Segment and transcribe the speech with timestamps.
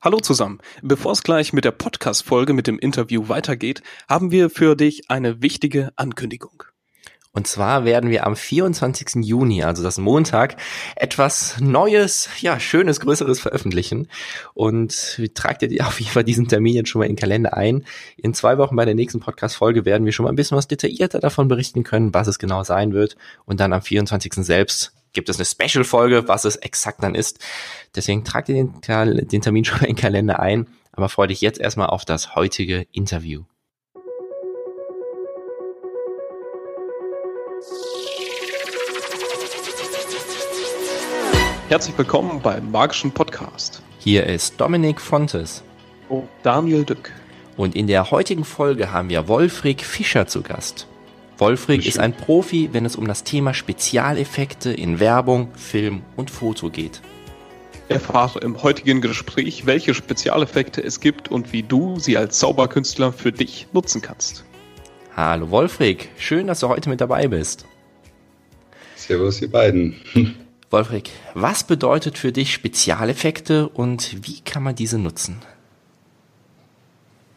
[0.00, 0.60] Hallo zusammen.
[0.80, 5.42] Bevor es gleich mit der Podcast-Folge mit dem Interview weitergeht, haben wir für dich eine
[5.42, 6.62] wichtige Ankündigung.
[7.32, 9.24] Und zwar werden wir am 24.
[9.24, 10.56] Juni, also das Montag,
[10.94, 14.08] etwas Neues, ja, Schönes, Größeres veröffentlichen.
[14.54, 17.84] Und tragt ihr auf jeden Fall diesen Termin jetzt schon mal in den Kalender ein.
[18.16, 21.18] In zwei Wochen bei der nächsten Podcast-Folge werden wir schon mal ein bisschen was detaillierter
[21.18, 23.16] davon berichten können, was es genau sein wird.
[23.46, 24.34] Und dann am 24.
[24.34, 27.38] selbst gibt es eine Special-Folge, was es exakt dann ist.
[27.94, 28.80] Deswegen trag dir den,
[29.28, 32.86] den Termin schon in den Kalender ein, aber freue dich jetzt erstmal auf das heutige
[32.92, 33.44] Interview.
[41.68, 43.82] Herzlich willkommen beim Magischen Podcast.
[43.98, 45.62] Hier ist Dominik Fontes.
[46.08, 47.12] Und Daniel Dück.
[47.58, 50.86] Und in der heutigen Folge haben wir Wolfrig Fischer zu Gast.
[51.38, 56.68] Wolfrig ist ein Profi, wenn es um das Thema Spezialeffekte in Werbung, Film und Foto
[56.68, 57.00] geht.
[57.88, 63.30] Erfahre im heutigen Gespräch, welche Spezialeffekte es gibt und wie du sie als Zauberkünstler für
[63.30, 64.44] dich nutzen kannst.
[65.14, 67.66] Hallo Wolfrig, schön, dass du heute mit dabei bist.
[68.96, 69.94] Servus, ihr beiden.
[70.70, 75.40] Wolfrig, was bedeutet für dich Spezialeffekte und wie kann man diese nutzen?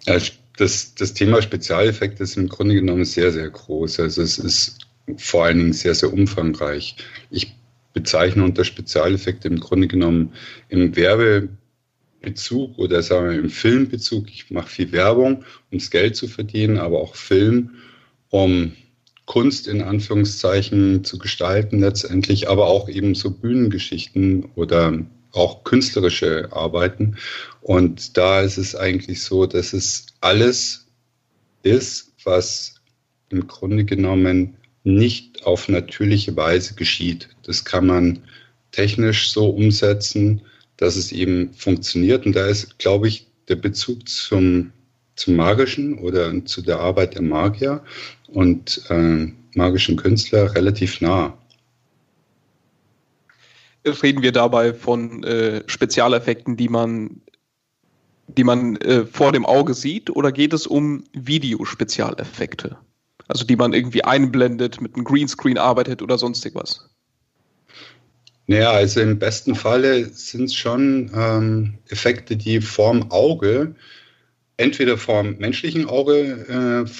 [0.05, 0.17] Ja,
[0.57, 3.99] das, das Thema Spezialeffekte ist im Grunde genommen sehr, sehr groß.
[3.99, 4.79] Also es ist
[5.17, 6.95] vor allen Dingen sehr, sehr umfangreich.
[7.29, 7.55] Ich
[7.93, 10.33] bezeichne unter Spezialeffekte im Grunde genommen
[10.69, 14.29] im Werbebezug oder sagen wir im Filmbezug.
[14.29, 17.71] Ich mache viel Werbung, um das Geld zu verdienen, aber auch Film,
[18.29, 18.73] um
[19.25, 27.15] Kunst in Anführungszeichen zu gestalten letztendlich, aber auch eben so Bühnengeschichten oder auch künstlerische Arbeiten.
[27.61, 30.87] Und da ist es eigentlich so, dass es alles
[31.63, 32.75] ist, was
[33.29, 37.29] im Grunde genommen nicht auf natürliche Weise geschieht.
[37.43, 38.23] Das kann man
[38.71, 40.41] technisch so umsetzen,
[40.77, 42.25] dass es eben funktioniert.
[42.25, 44.71] Und da ist, glaube ich, der Bezug zum,
[45.15, 47.83] zum Magischen oder zu der Arbeit der Magier
[48.27, 51.37] und äh, magischen Künstler relativ nah
[53.85, 57.21] reden wir dabei von äh, Spezialeffekten, die man,
[58.37, 62.77] die man äh, vor dem Auge sieht, oder geht es um Videospezialeffekte?
[63.27, 66.89] Also die man irgendwie einblendet, mit einem Greenscreen arbeitet oder sonstig was?
[68.47, 73.75] Naja, also im besten Falle sind es schon ähm, Effekte, die vorm Auge,
[74.57, 76.91] entweder vorm menschlichen Auge äh,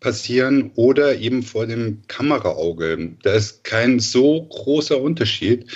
[0.00, 3.12] passieren oder eben vor dem Kameraauge.
[3.22, 5.70] Da ist kein so großer Unterschied.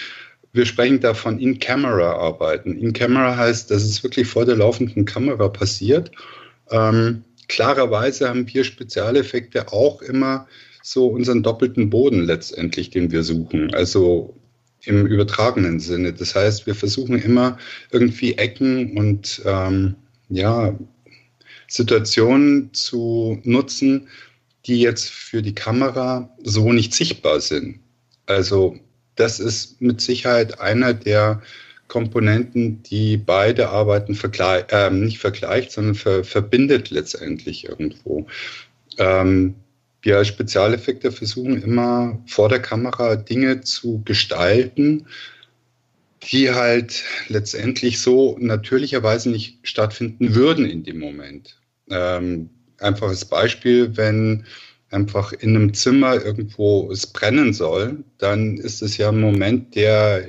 [0.57, 2.79] Wir sprechen da von In-Camera arbeiten.
[2.79, 6.11] In-Camera heißt, dass es wirklich vor der laufenden Kamera passiert.
[6.71, 10.49] Ähm, klarerweise haben wir Spezialeffekte auch immer
[10.83, 13.75] so unseren doppelten Boden letztendlich, den wir suchen.
[13.75, 14.35] Also
[14.85, 16.15] im übertragenen Sinne.
[16.15, 17.59] Das heißt, wir versuchen immer
[17.91, 19.97] irgendwie Ecken und ähm,
[20.31, 20.75] ja,
[21.69, 24.09] Situationen zu nutzen,
[24.65, 27.81] die jetzt für die Kamera so nicht sichtbar sind.
[28.25, 28.79] Also
[29.17, 31.43] das ist mit Sicherheit einer der
[31.89, 38.27] Komponenten, die beide Arbeiten vergleich, äh, nicht vergleicht, sondern ver verbindet letztendlich irgendwo.
[38.99, 39.55] Ähm,
[40.03, 45.07] wir als Spezialeffekte versuchen immer vor der Kamera Dinge zu gestalten,
[46.23, 51.57] die halt letztendlich so natürlicherweise nicht stattfinden würden in dem Moment.
[51.91, 54.45] Ähm, einfaches Beispiel, wenn
[54.91, 60.27] einfach in einem Zimmer irgendwo es brennen soll, dann ist es ja ein Moment, der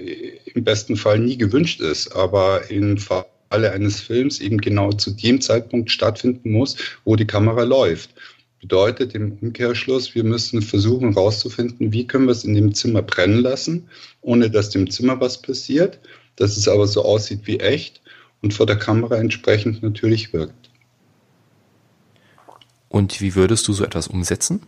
[0.54, 5.42] im besten Fall nie gewünscht ist, aber im Falle eines Films eben genau zu dem
[5.42, 6.76] Zeitpunkt stattfinden muss,
[7.06, 8.12] wo die Kamera läuft.
[8.60, 13.42] Bedeutet im Umkehrschluss, wir müssen versuchen herauszufinden, wie können wir es in dem Zimmer brennen
[13.42, 13.88] lassen,
[14.22, 16.00] ohne dass dem Zimmer was passiert,
[16.38, 18.02] dass es aber so aussieht wie echt
[18.42, 20.67] und vor der Kamera entsprechend natürlich wirkt.
[22.98, 24.60] Und wie würdest du so etwas umsetzen?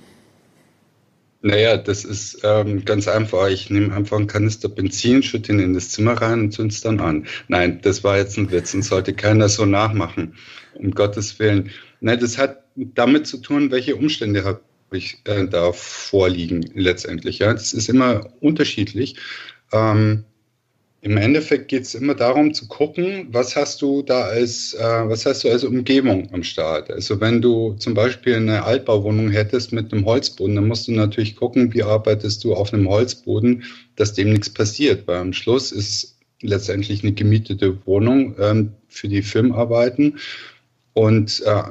[1.42, 3.48] Naja, das ist ähm, ganz einfach.
[3.48, 7.00] Ich nehme einfach einen Kanister Benzin, schütte ihn in das Zimmer rein und zünd's dann
[7.00, 7.26] an.
[7.48, 10.36] Nein, das war jetzt ein Witz und sollte keiner so nachmachen.
[10.76, 11.72] Um Gottes Willen.
[12.02, 14.62] Nein, das hat damit zu tun, welche Umstände habe
[14.92, 17.40] ich äh, da vorliegen letztendlich.
[17.40, 19.16] Ja, das ist immer unterschiedlich.
[19.72, 20.26] Ähm,
[21.02, 25.26] im Endeffekt geht es immer darum zu gucken, was hast du da als, äh, was
[25.26, 26.92] hast du als Umgebung am Start.
[26.92, 31.38] Also wenn du zum Beispiel eine Altbauwohnung hättest mit einem Holzboden, dann musst du natürlich
[31.38, 33.64] gucken, wie arbeitest du auf einem Holzboden,
[33.96, 35.08] dass dem nichts passiert.
[35.08, 40.20] Weil am Schluss ist letztendlich eine gemietete Wohnung ähm, für die Filmarbeiten
[40.94, 41.64] und äh,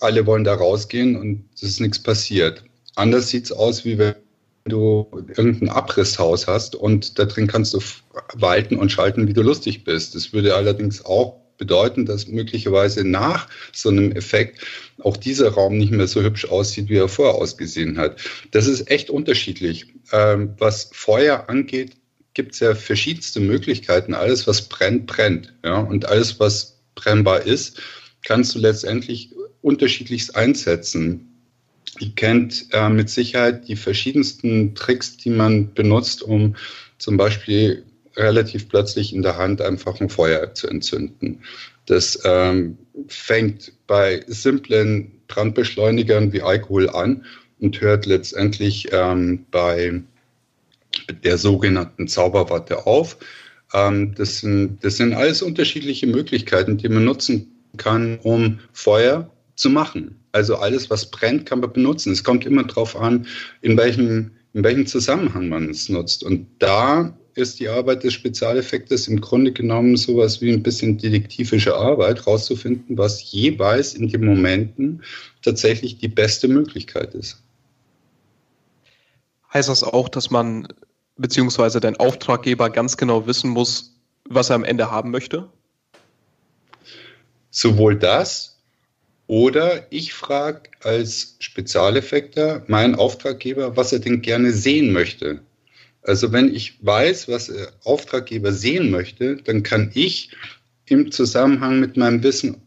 [0.00, 2.64] alle wollen da rausgehen und es ist nichts passiert.
[2.94, 4.14] Anders sieht es aus, wie wenn
[4.64, 7.80] du irgendein Abrisshaus hast und da drin kannst du
[8.34, 10.14] walten und schalten, wie du lustig bist.
[10.14, 14.64] Das würde allerdings auch bedeuten, dass möglicherweise nach so einem Effekt
[15.00, 18.20] auch dieser Raum nicht mehr so hübsch aussieht, wie er vorher ausgesehen hat.
[18.50, 19.86] Das ist echt unterschiedlich.
[20.12, 21.92] Ähm, was Feuer angeht,
[22.34, 24.14] gibt es ja verschiedenste Möglichkeiten.
[24.14, 25.54] Alles, was brennt, brennt.
[25.64, 25.78] Ja?
[25.78, 27.80] Und alles, was brennbar ist,
[28.24, 29.30] kannst du letztendlich
[29.60, 31.31] unterschiedlichst einsetzen.
[31.98, 36.56] Ihr kennt äh, mit Sicherheit die verschiedensten Tricks, die man benutzt, um
[36.98, 37.84] zum Beispiel
[38.16, 41.42] relativ plötzlich in der Hand einfach ein Feuer zu entzünden.
[41.86, 42.78] Das ähm,
[43.08, 47.24] fängt bei simplen Brandbeschleunigern wie Alkohol an
[47.60, 50.02] und hört letztendlich ähm, bei
[51.24, 53.16] der sogenannten Zauberwatte auf.
[53.72, 59.70] Ähm, das, sind, das sind alles unterschiedliche Möglichkeiten, die man nutzen kann, um Feuer zu
[59.70, 60.21] machen.
[60.32, 62.12] Also alles, was brennt, kann man benutzen.
[62.12, 63.26] Es kommt immer darauf an,
[63.60, 66.24] in welchem, in welchem Zusammenhang man es nutzt.
[66.24, 71.74] Und da ist die Arbeit des Spezialeffektes im Grunde genommen sowas wie ein bisschen detektivische
[71.74, 75.02] Arbeit, rauszufinden, was jeweils in den Momenten
[75.42, 77.42] tatsächlich die beste Möglichkeit ist.
[79.52, 80.68] Heißt das auch, dass man
[81.16, 83.94] beziehungsweise dein Auftraggeber ganz genau wissen muss,
[84.28, 85.48] was er am Ende haben möchte?
[87.50, 88.51] Sowohl das
[89.32, 95.40] oder ich frage als Spezialeffekter meinen Auftraggeber, was er denn gerne sehen möchte.
[96.02, 100.32] Also wenn ich weiß, was der Auftraggeber sehen möchte, dann kann ich
[100.84, 102.60] im Zusammenhang mit meinem Wissen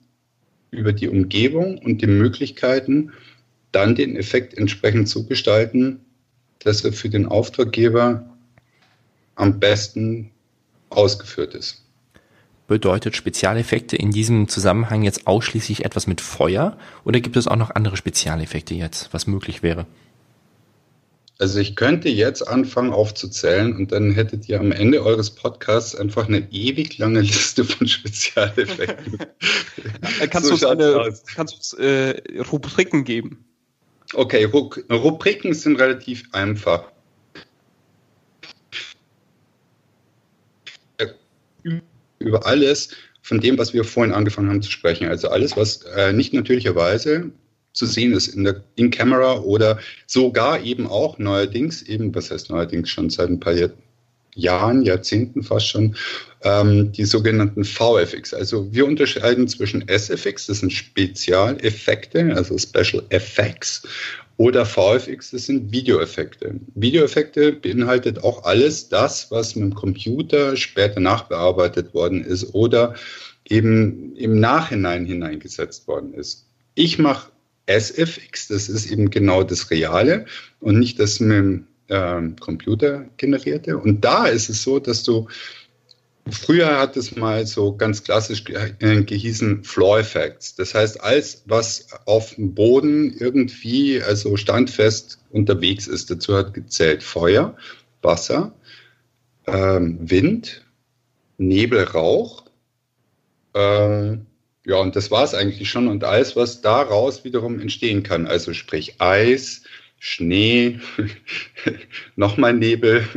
[0.71, 3.13] über die Umgebung und die Möglichkeiten
[3.71, 5.99] dann den Effekt entsprechend so gestalten,
[6.57, 8.27] dass er für den Auftraggeber
[9.35, 10.31] am besten
[10.89, 11.84] ausgeführt ist.
[12.67, 17.69] Bedeutet Spezialeffekte in diesem Zusammenhang jetzt ausschließlich etwas mit Feuer oder gibt es auch noch
[17.69, 19.85] andere Spezialeffekte jetzt, was möglich wäre?
[21.37, 26.27] Also ich könnte jetzt anfangen aufzuzählen und dann hättet ihr am Ende eures Podcasts einfach
[26.27, 29.19] eine ewig lange Liste von Spezialeffekten.
[30.29, 32.21] kannst so du uns, kannst uns äh,
[32.51, 33.45] Rubriken geben?
[34.13, 36.85] Okay, Rubriken sind relativ einfach.
[42.19, 42.89] Über alles
[43.21, 45.07] von dem, was wir vorhin angefangen haben zu sprechen.
[45.07, 47.31] Also alles, was äh, nicht natürlicherweise
[47.73, 52.49] zu sehen ist in der in Camera oder sogar eben auch neuerdings eben, was heißt
[52.49, 53.53] neuerdings schon seit ein paar
[54.35, 55.95] Jahren, Jahrzehnten fast schon,
[56.43, 58.33] ähm, die sogenannten VFX.
[58.33, 63.83] Also wir unterscheiden zwischen SFX, das sind Spezialeffekte, also Special Effects,
[64.37, 66.59] oder VFX, das sind Videoeffekte.
[66.75, 72.95] Videoeffekte beinhaltet auch alles das, was mit dem Computer später nachbearbeitet worden ist oder
[73.47, 76.47] eben im Nachhinein hineingesetzt worden ist.
[76.73, 77.31] Ich mache
[77.67, 80.25] SFX, das ist eben genau das Reale
[80.59, 83.77] und nicht das mit dem äh, Computer generierte.
[83.77, 85.27] Und da ist es so, dass du
[86.27, 90.55] Früher hat es mal so ganz klassisch äh, gehießen Floor Effects.
[90.55, 97.03] Das heißt, alles, was auf dem Boden irgendwie, also standfest unterwegs ist, dazu hat gezählt
[97.03, 97.55] Feuer,
[98.01, 98.55] Wasser,
[99.45, 100.65] ähm, Wind,
[101.37, 102.45] Nebel, Rauch,
[103.53, 104.25] ähm,
[104.65, 105.87] ja, und das war es eigentlich schon.
[105.87, 109.61] Und alles, was daraus wiederum entstehen kann, also sprich Eis,
[110.07, 110.79] Schnee,
[112.15, 113.07] nochmal Nebel.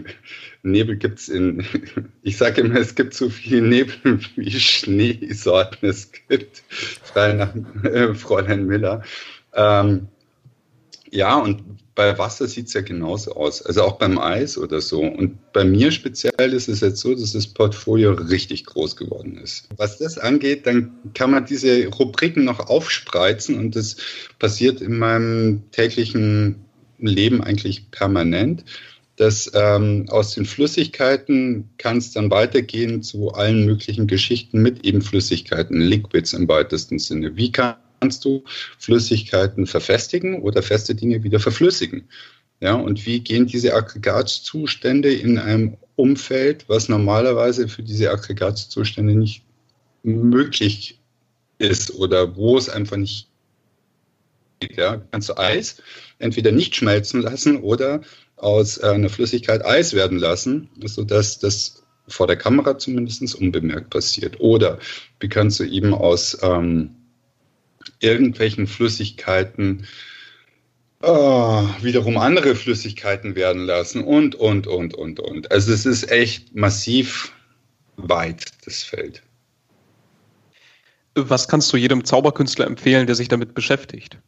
[0.63, 1.63] Nebel gibt es in,
[2.23, 6.63] ich sage immer, es gibt so viele Nebel, wie Schneesorten es gibt.
[7.03, 7.55] Frei nach
[7.85, 9.03] äh, Fräulein Miller.
[9.53, 10.09] Ähm,
[11.11, 11.63] ja, und
[11.95, 13.61] bei Wasser sieht es ja genauso aus.
[13.61, 15.03] Also auch beim Eis oder so.
[15.03, 19.69] Und bei mir speziell ist es jetzt so, dass das Portfolio richtig groß geworden ist.
[19.77, 23.99] Was das angeht, dann kann man diese Rubriken noch aufspreizen und das
[24.39, 26.65] passiert in meinem täglichen
[26.99, 28.65] Leben eigentlich permanent.
[29.17, 35.03] Dass ähm, aus den Flüssigkeiten kann es dann weitergehen zu allen möglichen Geschichten mit eben
[35.03, 37.37] Flüssigkeiten, Liquids im weitesten Sinne.
[37.37, 38.45] Wie kann kannst du
[38.79, 42.09] Flüssigkeiten verfestigen oder feste Dinge wieder verflüssigen.
[42.61, 49.45] Ja, und wie gehen diese Aggregatzustände in einem Umfeld, was normalerweise für diese Aggregatzustände nicht
[50.03, 50.99] möglich
[51.59, 53.29] ist oder wo es einfach nicht
[54.59, 54.77] geht.
[54.77, 55.81] Ja, kannst du Eis
[56.19, 58.01] entweder nicht schmelzen lassen oder
[58.37, 64.41] aus einer Flüssigkeit Eis werden lassen, sodass das vor der Kamera zumindest unbemerkt passiert.
[64.41, 64.79] Oder
[65.21, 66.95] wie kannst du eben aus ähm,
[68.01, 69.87] irgendwelchen Flüssigkeiten
[71.03, 75.51] oh, wiederum andere Flüssigkeiten werden lassen und, und, und, und, und.
[75.51, 77.33] Also es ist echt massiv
[77.97, 79.23] weit, das Feld.
[81.15, 84.19] Was kannst du jedem Zauberkünstler empfehlen, der sich damit beschäftigt?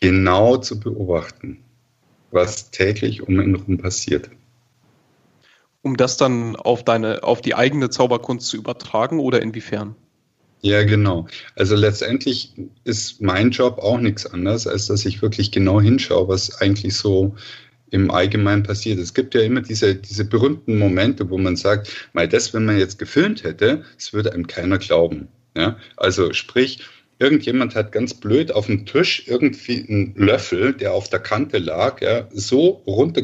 [0.00, 1.58] Genau zu beobachten,
[2.30, 4.30] was täglich um ihn herum passiert.
[5.82, 9.94] um das dann auf deine, auf die eigene Zauberkunst zu übertragen oder inwiefern?
[10.60, 11.28] Ja, genau.
[11.54, 16.60] Also letztendlich ist mein Job auch nichts anderes, als dass ich wirklich genau hinschaue, was
[16.60, 17.36] eigentlich so
[17.90, 18.98] im Allgemeinen passiert.
[18.98, 22.78] Es gibt ja immer diese, diese berühmten Momente, wo man sagt, mal das, wenn man
[22.78, 25.28] jetzt gefilmt hätte, es würde einem keiner glauben.
[25.56, 25.76] Ja?
[25.96, 26.82] Also sprich,
[27.18, 32.00] irgendjemand hat ganz blöd auf dem Tisch irgendwie einen Löffel, der auf der Kante lag,
[32.00, 33.22] ja, so runter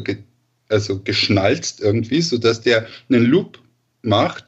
[0.69, 3.59] also geschnalzt irgendwie, sodass der einen Loop
[4.01, 4.45] macht,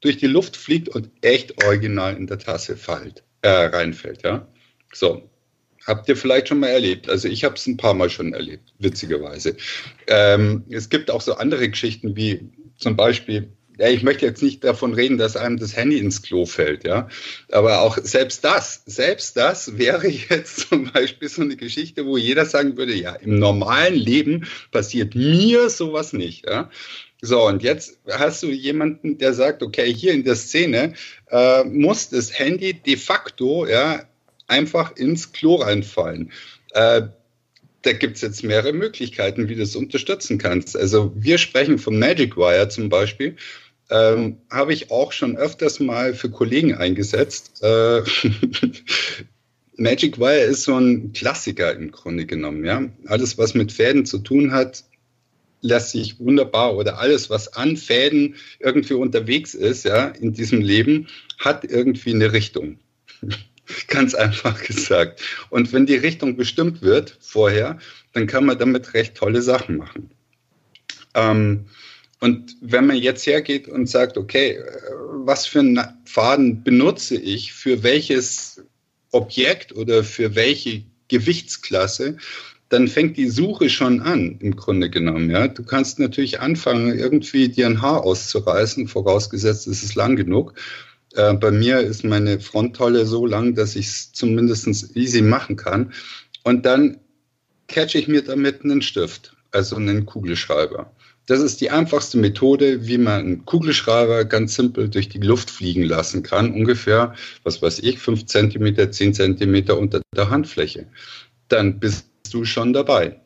[0.00, 4.22] durch die Luft fliegt und echt original in der Tasse fällt, äh, reinfällt.
[4.22, 4.46] Ja?
[4.92, 5.30] So,
[5.86, 7.08] habt ihr vielleicht schon mal erlebt.
[7.08, 9.56] Also ich habe es ein paar Mal schon erlebt, witzigerweise.
[10.08, 13.48] Ähm, es gibt auch so andere Geschichten wie zum Beispiel
[13.82, 17.08] ja, ich möchte jetzt nicht davon reden, dass einem das Handy ins Klo fällt, ja.
[17.50, 22.46] Aber auch selbst das, selbst das wäre jetzt zum Beispiel so eine Geschichte, wo jeder
[22.46, 26.70] sagen würde, ja, im normalen Leben passiert mir sowas nicht, ja.
[27.22, 30.94] So, und jetzt hast du jemanden, der sagt, okay, hier in der Szene
[31.32, 34.04] äh, muss das Handy de facto ja
[34.46, 36.30] einfach ins Klo reinfallen.
[36.70, 37.02] Äh,
[37.82, 40.76] da gibt es jetzt mehrere Möglichkeiten, wie du das unterstützen kannst.
[40.76, 43.36] Also wir sprechen vom Magic Wire zum Beispiel
[43.92, 47.62] ähm, habe ich auch schon öfters mal für Kollegen eingesetzt.
[47.62, 48.02] Äh,
[49.76, 52.64] Magic Wire ist so ein Klassiker im Grunde genommen.
[52.64, 52.88] Ja?
[53.06, 54.84] Alles, was mit Fäden zu tun hat,
[55.60, 61.08] lässt sich wunderbar oder alles, was an Fäden irgendwie unterwegs ist, ja, in diesem Leben,
[61.38, 62.78] hat irgendwie eine Richtung.
[63.88, 65.22] Ganz einfach gesagt.
[65.50, 67.78] Und wenn die Richtung bestimmt wird vorher,
[68.12, 70.10] dann kann man damit recht tolle Sachen machen.
[71.14, 71.66] Ähm,
[72.22, 74.62] und wenn man jetzt hergeht und sagt, okay, äh,
[75.24, 78.62] was für einen Faden benutze ich für welches
[79.10, 82.18] Objekt oder für welche Gewichtsklasse,
[82.68, 85.30] dann fängt die Suche schon an, im Grunde genommen.
[85.30, 85.48] Ja?
[85.48, 90.54] Du kannst natürlich anfangen, irgendwie dir ein Haar auszureißen, vorausgesetzt, es ist lang genug.
[91.14, 95.92] Äh, bei mir ist meine Fronttolle so lang, dass ich es zumindest easy machen kann.
[96.44, 96.98] Und dann
[97.66, 100.92] catche ich mir damit einen Stift, also einen Kugelschreiber.
[101.26, 105.84] Das ist die einfachste Methode, wie man einen Kugelschreiber ganz simpel durch die Luft fliegen
[105.84, 106.52] lassen kann.
[106.52, 107.14] Ungefähr,
[107.44, 110.86] was weiß ich, fünf Zentimeter, zehn Zentimeter unter der Handfläche.
[111.48, 113.20] Dann bist du schon dabei.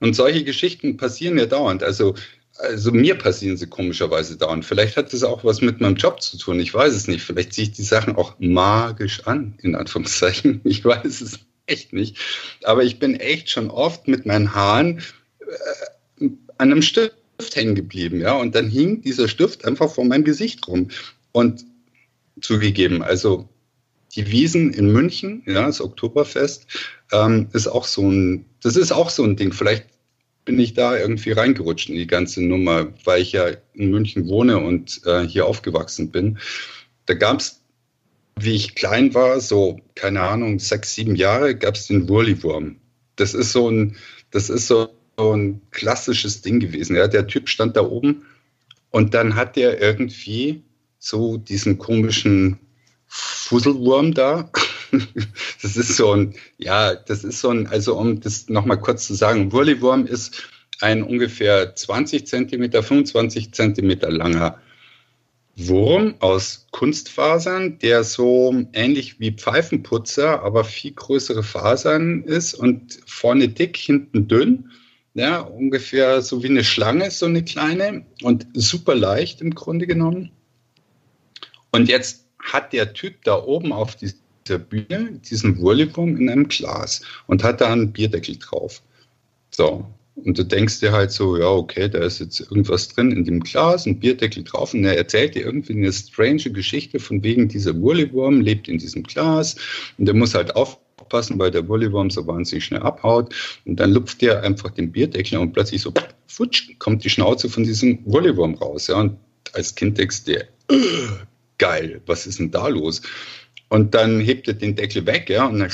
[0.00, 1.84] Und solche Geschichten passieren ja dauernd.
[1.84, 2.14] Also,
[2.58, 4.64] also mir passieren sie komischerweise dauernd.
[4.64, 6.58] Vielleicht hat das auch was mit meinem Job zu tun.
[6.58, 7.22] Ich weiß es nicht.
[7.22, 10.60] Vielleicht ziehe ich die Sachen auch magisch an, in Anführungszeichen.
[10.64, 12.16] Ich weiß es echt nicht.
[12.64, 15.02] Aber ich bin echt schon oft mit meinen Haaren
[16.20, 16.26] äh,
[16.58, 20.24] an einem Stück Stift hängen geblieben, ja, und dann hing dieser Stift einfach vor meinem
[20.24, 20.88] Gesicht rum.
[21.30, 21.64] Und
[22.40, 23.48] zugegeben, also
[24.16, 26.66] die Wiesen in München, ja, das Oktoberfest,
[27.12, 29.52] ähm, ist auch so ein, das ist auch so ein Ding.
[29.52, 29.86] Vielleicht
[30.44, 34.58] bin ich da irgendwie reingerutscht in die ganze Nummer, weil ich ja in München wohne
[34.58, 36.38] und äh, hier aufgewachsen bin.
[37.06, 37.60] Da gab es,
[38.40, 42.76] wie ich klein war, so, keine Ahnung, sechs, sieben Jahre, gab es den Wurliwurm.
[43.14, 43.96] Das ist so ein,
[44.30, 44.88] das ist so
[45.18, 46.94] so ein klassisches Ding gewesen.
[46.94, 48.22] Ja, der Typ stand da oben
[48.90, 50.62] und dann hat der irgendwie
[51.00, 52.58] so diesen komischen
[53.06, 54.50] Fusselwurm da.
[55.60, 59.12] Das ist so ein, ja, das ist so ein, also um das nochmal kurz zu
[59.12, 60.48] sagen, Wurliwurm ist
[60.80, 64.62] ein ungefähr 20 Zentimeter, 25 Zentimeter langer
[65.56, 73.48] Wurm aus Kunstfasern, der so ähnlich wie Pfeifenputzer, aber viel größere Fasern ist und vorne
[73.48, 74.70] dick, hinten dünn
[75.14, 80.30] ja, ungefähr so wie eine Schlange, so eine kleine und super leicht im Grunde genommen.
[81.70, 87.02] Und jetzt hat der Typ da oben auf dieser Bühne diesen Wurliwurm in einem Glas
[87.26, 88.82] und hat da einen Bierdeckel drauf.
[89.50, 89.86] So.
[90.14, 93.40] Und du denkst dir halt so, ja, okay, da ist jetzt irgendwas drin in dem
[93.40, 94.74] Glas, ein Bierdeckel drauf.
[94.74, 99.04] Und er erzählt dir irgendwie eine strange Geschichte von wegen dieser Wurliwurm lebt in diesem
[99.04, 99.56] Glas
[99.96, 103.34] und der muss halt auf aufpassen, weil der Wurliwurm so wahnsinnig schnell abhaut.
[103.64, 105.92] Und dann lupft der einfach den Bierdeckel und plötzlich so,
[106.26, 108.88] futsch, kommt die Schnauze von diesem Wurliwurm raus.
[108.88, 109.18] Ja, und
[109.52, 110.48] als Kind denkst du dir,
[111.58, 113.02] geil, was ist denn da los?
[113.68, 115.70] Und dann hebt er den Deckel weg, ja, und dann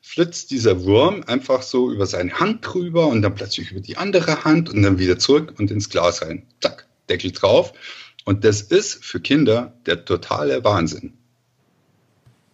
[0.00, 4.44] flitzt dieser Wurm einfach so über seine Hand drüber und dann plötzlich über die andere
[4.44, 6.44] Hand und dann wieder zurück und ins Glas rein.
[6.60, 7.72] Zack, Deckel drauf.
[8.24, 11.14] Und das ist für Kinder der totale Wahnsinn.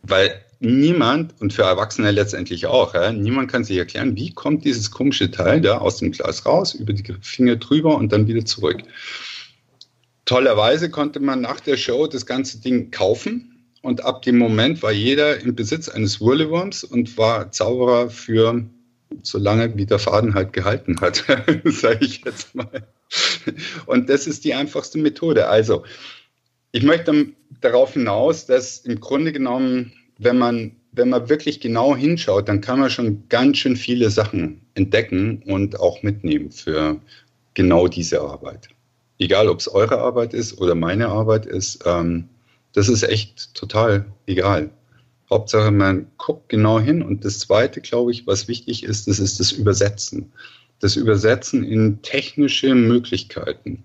[0.02, 4.90] Weil niemand, und für Erwachsene letztendlich auch, ja, niemand kann sich erklären, wie kommt dieses
[4.90, 8.82] komische Teil da aus dem Glas raus, über die Finger drüber und dann wieder zurück.
[10.24, 14.92] Tollerweise konnte man nach der Show das ganze Ding kaufen und ab dem Moment war
[14.92, 18.64] jeder im Besitz eines Wurlewurms und war Zauberer für
[19.22, 21.24] so lange, wie der Faden halt gehalten hat,
[21.64, 22.86] sage ich jetzt mal.
[23.86, 25.48] Und das ist die einfachste Methode.
[25.48, 25.84] Also,
[26.72, 27.28] ich möchte
[27.60, 32.80] darauf hinaus, dass im Grunde genommen, wenn man, wenn man wirklich genau hinschaut, dann kann
[32.80, 37.00] man schon ganz schön viele Sachen entdecken und auch mitnehmen für
[37.54, 38.68] genau diese Arbeit.
[39.18, 42.28] Egal, ob es eure Arbeit ist oder meine Arbeit ist, ähm,
[42.72, 44.70] das ist echt total egal.
[45.30, 47.02] Hauptsache, man guckt genau hin.
[47.02, 50.32] Und das Zweite, glaube ich, was wichtig ist, das ist das Übersetzen.
[50.80, 53.84] Das Übersetzen in technische Möglichkeiten.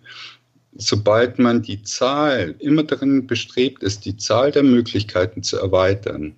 [0.75, 6.35] Sobald man die Zahl immer darin bestrebt ist, die Zahl der Möglichkeiten zu erweitern,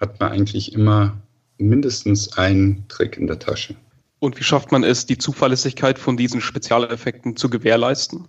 [0.00, 1.20] hat man eigentlich immer
[1.58, 3.76] mindestens einen Trick in der Tasche.
[4.18, 8.26] Und wie schafft man es, die Zuverlässigkeit von diesen Spezialeffekten zu gewährleisten,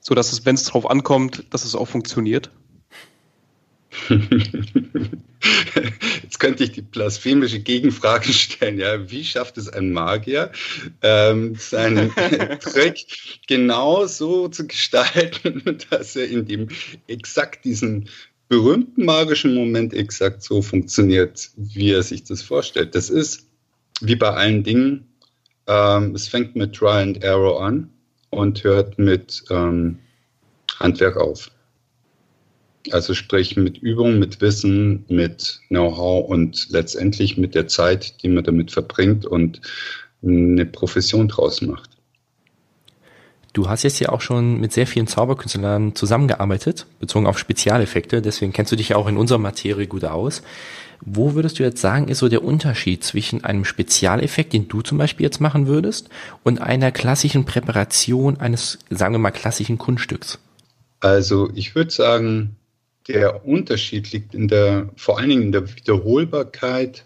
[0.00, 2.50] sodass es, wenn es drauf ankommt, dass es auch funktioniert?
[6.34, 10.50] Jetzt könnte ich die blasphemische Gegenfrage stellen, ja, wie schafft es ein Magier,
[11.00, 12.12] ähm, seinen
[12.60, 13.06] Trick
[13.46, 16.70] genau so zu gestalten, dass er in dem
[17.06, 18.08] exakt diesen
[18.48, 22.96] berühmten magischen Moment exakt so funktioniert, wie er sich das vorstellt.
[22.96, 23.46] Das ist
[24.00, 25.06] wie bei allen Dingen,
[25.68, 27.90] ähm, es fängt mit Try and Error an
[28.30, 30.00] und hört mit ähm,
[30.80, 31.48] Handwerk auf.
[32.90, 38.44] Also sprich mit Übung, mit Wissen, mit Know-how und letztendlich mit der Zeit, die man
[38.44, 39.60] damit verbringt und
[40.22, 41.90] eine Profession draus macht.
[43.54, 48.52] Du hast jetzt ja auch schon mit sehr vielen Zauberkünstlern zusammengearbeitet, bezogen auf Spezialeffekte, deswegen
[48.52, 50.42] kennst du dich ja auch in unserer Materie gut aus.
[51.00, 54.98] Wo würdest du jetzt sagen, ist so der Unterschied zwischen einem Spezialeffekt, den du zum
[54.98, 56.08] Beispiel jetzt machen würdest,
[56.42, 60.40] und einer klassischen Präparation eines, sagen wir mal, klassischen Kunststücks?
[60.98, 62.56] Also ich würde sagen,
[63.08, 67.04] der Unterschied liegt in der, vor allen Dingen in der Wiederholbarkeit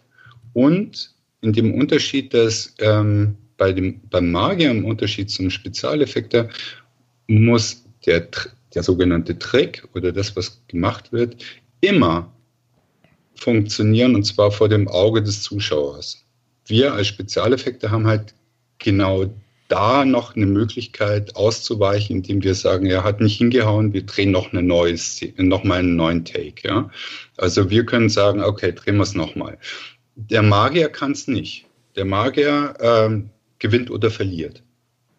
[0.52, 6.48] und in dem Unterschied, dass ähm, bei dem, beim Magier im Unterschied zum Spezialeffekter
[7.26, 8.28] muss der,
[8.74, 11.44] der sogenannte Trick oder das, was gemacht wird,
[11.80, 12.32] immer
[13.34, 16.24] funktionieren und zwar vor dem Auge des Zuschauers.
[16.66, 18.34] Wir als Spezialeffekte haben halt
[18.78, 19.26] genau
[19.68, 24.52] da noch eine Möglichkeit auszuweichen, indem wir sagen, er hat nicht hingehauen, wir drehen noch
[24.52, 24.96] eine neue,
[25.36, 26.66] noch mal einen neuen Take.
[26.66, 26.90] Ja?
[27.36, 29.58] Also wir können sagen, okay, drehen wir es nochmal.
[30.16, 31.66] Der Magier kann es nicht.
[31.96, 34.62] Der Magier ähm, gewinnt oder verliert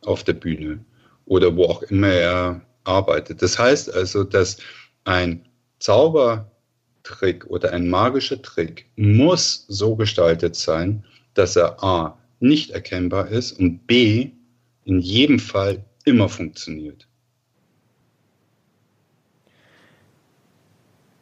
[0.02, 0.84] auf der Bühne
[1.26, 3.42] oder wo auch immer er arbeitet.
[3.42, 4.58] Das heißt also, dass
[5.04, 5.46] ein
[5.78, 13.52] Zaubertrick oder ein magischer Trick muss so gestaltet sein, dass er a nicht erkennbar ist
[13.54, 14.32] und b
[14.90, 17.08] in jedem Fall immer funktioniert.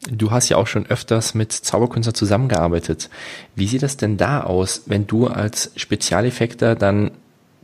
[0.10, 3.10] Du hast ja auch schon öfters mit Zauberkünstlern zusammengearbeitet.
[3.56, 7.12] Wie sieht das denn da aus, wenn du als Spezialeffekter dann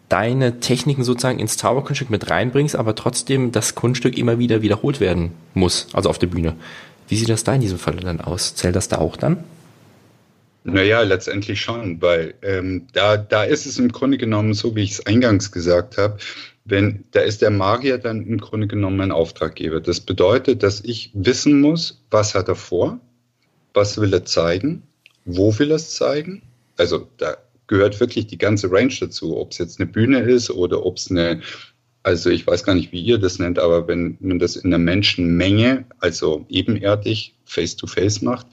[0.09, 5.31] deine Techniken sozusagen ins Zauberkunststück mit reinbringst, aber trotzdem das Kunststück immer wieder wiederholt werden
[5.53, 6.55] muss, also auf der Bühne?
[7.07, 8.55] Wie sieht das da in diesem Fall dann aus?
[8.55, 9.45] Zählt das da auch dann?
[10.65, 14.91] Naja, letztendlich schon, weil ähm, da, da ist es im Grunde genommen so, wie ich
[14.91, 16.17] es eingangs gesagt habe,
[16.65, 19.81] wenn, da ist der Magier dann im Grunde genommen mein Auftraggeber.
[19.81, 22.99] Das bedeutet, dass ich wissen muss, was hat er vor,
[23.73, 24.83] was will er zeigen,
[25.25, 26.43] wo will er es zeigen.
[26.77, 30.85] Also da gehört wirklich die ganze Range dazu, ob es jetzt eine Bühne ist oder
[30.85, 31.41] ob es eine,
[32.03, 34.83] also ich weiß gar nicht, wie ihr das nennt, aber wenn man das in einer
[34.83, 38.47] Menschenmenge, also ebenerdig, face-to-face -face macht,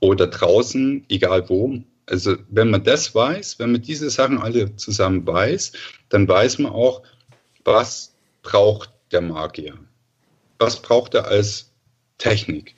[0.00, 1.78] oder draußen, egal wo.
[2.06, 5.72] Also wenn man das weiß, wenn man diese Sachen alle zusammen weiß,
[6.08, 7.02] dann weiß man auch,
[7.64, 9.74] was braucht der Magier.
[10.58, 11.72] Was braucht er als
[12.18, 12.74] Technik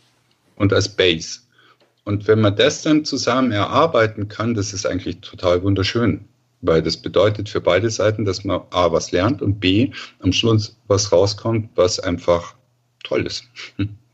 [0.57, 1.41] und als Base.
[2.05, 6.25] Und wenn man das dann zusammen erarbeiten kann, das ist eigentlich total wunderschön,
[6.63, 10.77] weil das bedeutet für beide Seiten, dass man A was lernt und B am Schluss
[10.87, 12.55] was rauskommt, was einfach
[13.05, 13.45] toll ist.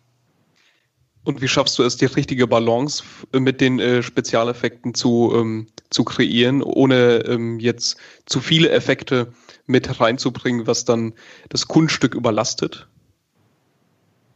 [1.25, 6.05] Und wie schaffst du es, die richtige Balance mit den äh, Spezialeffekten zu, ähm, zu
[6.05, 9.33] kreieren, ohne ähm, jetzt zu viele Effekte
[9.67, 11.15] mit reinzubringen, was dann
[11.49, 12.87] das Kunststück überlastet?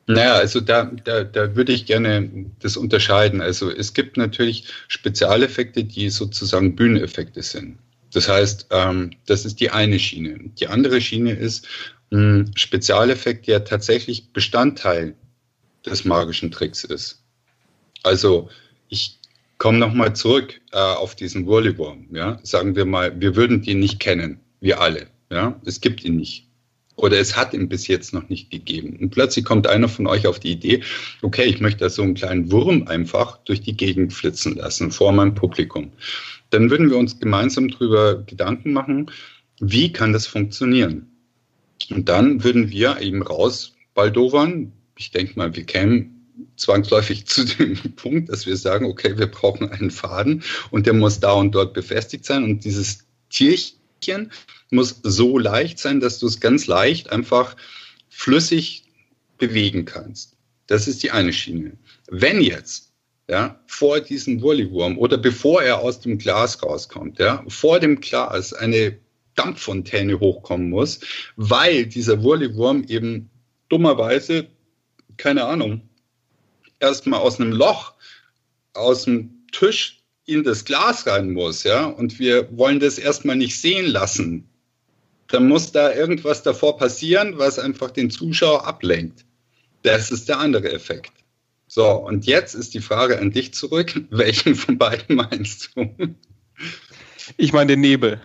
[0.07, 3.43] Naja, also da, da, da würde ich gerne das unterscheiden.
[3.43, 7.79] Also es gibt natürlich Spezialeffekte, die sozusagen Bühneneffekte sind.
[8.15, 10.39] Das heißt, ähm, das ist die eine Schiene.
[10.59, 11.69] Die andere Schiene ist
[12.11, 15.15] ein Spezialeffekt, der tatsächlich Bestandteil
[15.89, 17.23] des magischen Tricks ist.
[18.03, 18.49] Also
[18.89, 19.19] ich
[19.59, 22.09] komme nochmal zurück äh, auf diesen Wurlywurm.
[22.13, 22.39] Ja?
[22.43, 25.09] Sagen wir mal, wir würden den nicht kennen, wir alle.
[25.31, 25.61] Ja?
[25.65, 26.47] Es gibt ihn nicht.
[26.99, 28.97] Oder es hat ihn bis jetzt noch nicht gegeben.
[29.01, 30.83] Und plötzlich kommt einer von euch auf die Idee,
[31.23, 35.13] okay, ich möchte da so einen kleinen Wurm einfach durch die Gegend flitzen lassen vor
[35.13, 35.93] meinem Publikum.
[36.51, 39.13] Dann würden wir uns gemeinsam darüber Gedanken machen,
[39.61, 41.07] wie kann das funktionieren?
[41.91, 44.73] Und dann würden wir eben raus baldowern.
[44.99, 46.19] Ich denke mal, wir kämen
[46.57, 51.21] zwangsläufig zu dem Punkt, dass wir sagen, okay, wir brauchen einen Faden und der muss
[51.21, 54.33] da und dort befestigt sein und dieses Tierchen
[54.71, 57.57] muss so leicht sein, dass du es ganz leicht einfach
[58.09, 58.85] flüssig
[59.39, 60.37] bewegen kannst.
[60.67, 61.79] Das ist die eine Schiene.
[62.11, 62.89] Wenn jetzt
[63.29, 68.53] ja, vor diesem Wurliwurm oder bevor er aus dem Glas rauskommt, ja, vor dem Glas
[68.55, 68.99] eine
[69.35, 71.01] Dampffontäne hochkommen muss,
[71.37, 73.31] weil dieser Wurliwurm eben
[73.69, 74.49] dummerweise,
[75.19, 75.83] keine Ahnung,
[76.81, 77.95] erstmal aus einem Loch,
[78.73, 83.61] aus dem Tisch in das Glas rein muss, ja, und wir wollen das erstmal nicht
[83.61, 84.49] sehen lassen,
[85.29, 89.25] dann muss da irgendwas davor passieren, was einfach den Zuschauer ablenkt.
[89.83, 91.13] Das ist der andere Effekt.
[91.67, 94.01] So, und jetzt ist die Frage an dich zurück.
[94.11, 95.95] Welchen von beiden meinst du?
[97.37, 98.21] Ich meine den Nebel.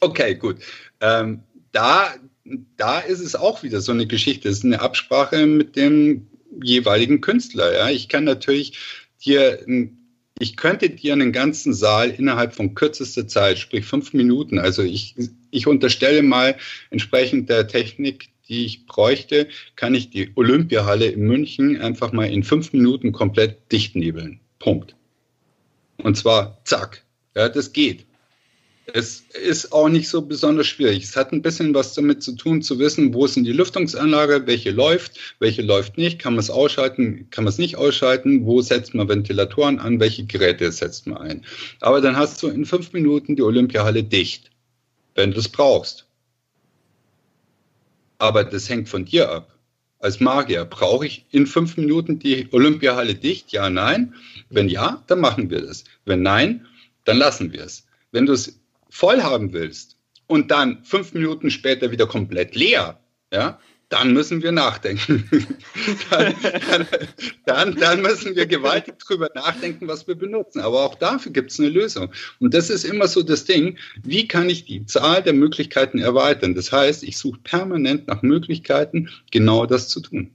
[0.00, 0.58] Okay, gut.
[1.00, 2.14] Ähm, da,
[2.76, 4.48] da ist es auch wieder so eine Geschichte.
[4.48, 6.26] Es ist eine Absprache mit dem
[6.62, 7.74] jeweiligen Künstler.
[7.74, 7.90] Ja?
[7.90, 8.78] Ich kann natürlich
[9.24, 9.64] dir,
[10.38, 15.14] ich könnte dir einen ganzen Saal innerhalb von kürzester Zeit, sprich fünf Minuten, also ich,
[15.50, 16.56] ich unterstelle mal
[16.90, 22.44] entsprechend der Technik, die ich bräuchte, kann ich die Olympiahalle in München einfach mal in
[22.44, 24.40] fünf Minuten komplett dicht nebeln.
[24.58, 24.94] Punkt.
[25.96, 27.04] Und zwar zack.
[27.34, 28.04] Ja, das geht.
[28.92, 31.04] Es ist auch nicht so besonders schwierig.
[31.04, 34.46] Es hat ein bisschen was damit zu tun, zu wissen, wo ist denn die Lüftungsanlage,
[34.46, 38.60] welche läuft, welche läuft nicht, kann man es ausschalten, kann man es nicht ausschalten, wo
[38.60, 41.46] setzt man Ventilatoren an, welche Geräte setzt man ein.
[41.80, 44.50] Aber dann hast du in fünf Minuten die Olympiahalle dicht,
[45.14, 46.06] wenn du es brauchst.
[48.18, 49.58] Aber das hängt von dir ab.
[49.98, 53.52] Als Magier brauche ich in fünf Minuten die Olympiahalle dicht?
[53.52, 54.14] Ja, nein.
[54.50, 55.84] Wenn ja, dann machen wir das.
[56.04, 56.66] Wenn nein,
[57.04, 57.86] dann lassen wir es.
[58.12, 58.60] Wenn du es
[58.94, 59.96] voll haben willst
[60.28, 63.00] und dann fünf Minuten später wieder komplett leer,
[63.32, 65.28] ja, dann müssen wir nachdenken.
[66.10, 66.34] dann,
[67.44, 70.60] dann, dann, müssen wir gewaltig drüber nachdenken, was wir benutzen.
[70.60, 72.12] Aber auch dafür gibt es eine Lösung.
[72.38, 76.54] Und das ist immer so das Ding, wie kann ich die Zahl der Möglichkeiten erweitern?
[76.54, 80.30] Das heißt, ich suche permanent nach Möglichkeiten, genau das zu tun.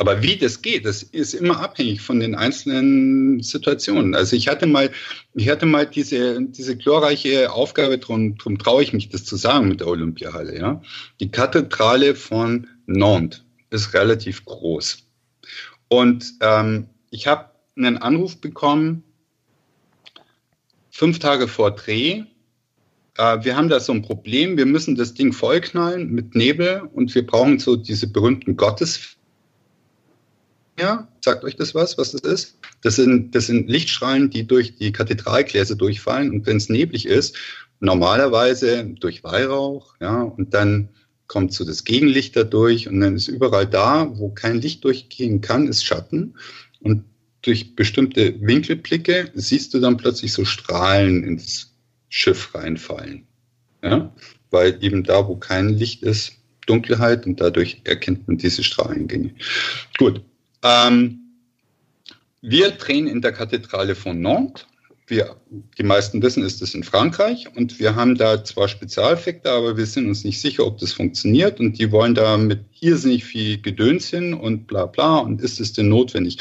[0.00, 4.14] Aber wie das geht, das ist immer abhängig von den einzelnen Situationen.
[4.14, 4.90] Also ich hatte mal,
[5.34, 9.68] ich hatte mal diese, diese glorreiche Aufgabe, drum, drum traue ich mich, das zu sagen
[9.68, 10.80] mit der Olympiahalle, ja.
[11.20, 15.06] Die Kathedrale von Nantes ist relativ groß.
[15.88, 19.04] Und ähm, ich habe einen Anruf bekommen,
[20.88, 22.22] fünf Tage vor Dreh,
[23.18, 27.14] äh, wir haben da so ein Problem, wir müssen das Ding vollknallen mit Nebel und
[27.14, 29.19] wir brauchen so diese berühmten Gottes ja,
[31.20, 32.58] sagt euch das was, was das ist?
[32.82, 37.36] Das sind, das sind Lichtstrahlen, die durch die Kathedralgläser durchfallen und wenn es neblig ist,
[37.80, 40.88] normalerweise durch Weihrauch, ja, und dann
[41.26, 45.40] kommt so das Gegenlicht da durch und dann ist überall da, wo kein Licht durchgehen
[45.40, 46.34] kann, ist Schatten
[46.80, 47.04] und
[47.42, 51.74] durch bestimmte Winkelblicke siehst du dann plötzlich so Strahlen ins
[52.08, 53.26] Schiff reinfallen.
[53.82, 54.14] Ja?
[54.50, 56.32] Weil eben da, wo kein Licht ist,
[56.66, 59.34] Dunkelheit und dadurch erkennt man diese Strahlengänge.
[59.98, 60.22] Gut,
[60.62, 61.20] ähm,
[62.42, 64.66] wir drehen in der Kathedrale von Nantes.
[65.06, 65.34] Wir,
[65.76, 69.86] die meisten wissen, ist es in Frankreich und wir haben da zwar Spezialeffekte, aber wir
[69.86, 74.08] sind uns nicht sicher, ob das funktioniert und die wollen da mit irrsinnig viel Gedöns
[74.08, 76.38] hin und bla bla und ist es denn notwendig?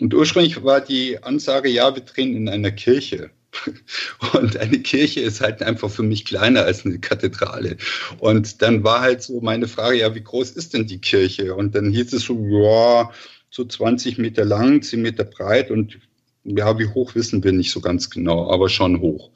[0.00, 3.30] Und ursprünglich war die Ansage, ja, wir drehen in einer Kirche.
[4.32, 7.76] Und eine Kirche ist halt einfach für mich kleiner als eine Kathedrale.
[8.18, 11.56] Und dann war halt so meine Frage, ja, wie groß ist denn die Kirche?
[11.56, 13.10] Und dann hieß es so, ja,
[13.50, 15.98] so 20 Meter lang, 10 Meter breit und
[16.44, 19.30] ja, wie hoch wissen wir nicht so ganz genau, aber schon hoch.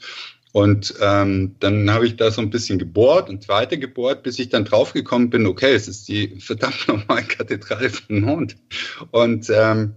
[0.52, 4.50] Und ähm, dann habe ich da so ein bisschen gebohrt und weiter gebohrt, bis ich
[4.50, 8.56] dann draufgekommen bin, okay, es ist die verdammt normale Kathedrale von Nantes.
[9.10, 9.96] Und ähm,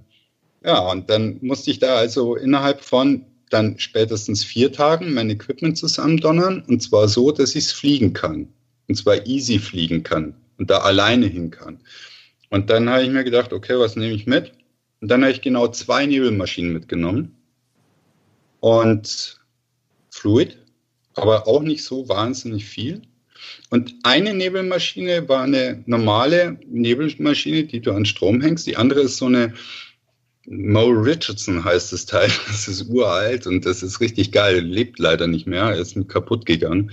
[0.66, 5.78] ja, und dann musste ich da also innerhalb von dann spätestens vier Tagen mein Equipment
[5.78, 8.48] zusammendonnern und zwar so, dass ich es fliegen kann.
[8.90, 11.80] Und zwar easy fliegen kann und da alleine hin kann.
[12.50, 14.54] Und dann habe ich mir gedacht, okay, was nehme ich mit?
[15.02, 17.36] Und dann habe ich genau zwei Nebelmaschinen mitgenommen.
[18.60, 19.40] Und
[20.10, 20.58] Fluid,
[21.14, 23.02] aber auch nicht so wahnsinnig viel.
[23.70, 28.66] Und eine Nebelmaschine war eine normale Nebelmaschine, die du an Strom hängst.
[28.66, 29.54] Die andere ist so eine
[30.50, 32.32] Mo Richardson heißt das Teil.
[32.48, 34.60] Das ist uralt und das ist richtig geil.
[34.62, 35.76] Lebt leider nicht mehr.
[35.76, 36.92] Ist kaputt gegangen.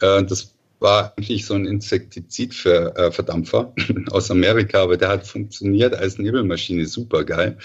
[0.00, 3.74] Äh, das war eigentlich so ein Insektizid für äh, Verdampfer
[4.10, 7.58] aus Amerika, aber der hat funktioniert als Nebelmaschine super geil.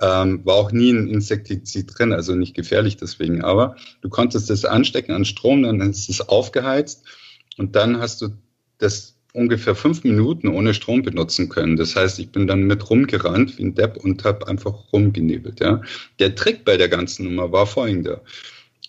[0.00, 4.64] Ähm, war auch nie ein Insektizid drin, also nicht gefährlich deswegen, aber du konntest das
[4.64, 7.04] anstecken an Strom, dann ist es aufgeheizt
[7.56, 8.28] Und dann hast du
[8.78, 11.76] das ungefähr fünf Minuten ohne Strom benutzen können.
[11.76, 15.60] Das heißt, ich bin dann mit rumgerannt wie ein Depp und habe einfach rumgenebelt.
[15.60, 15.82] Ja.
[16.20, 18.22] Der Trick bei der ganzen Nummer war folgender.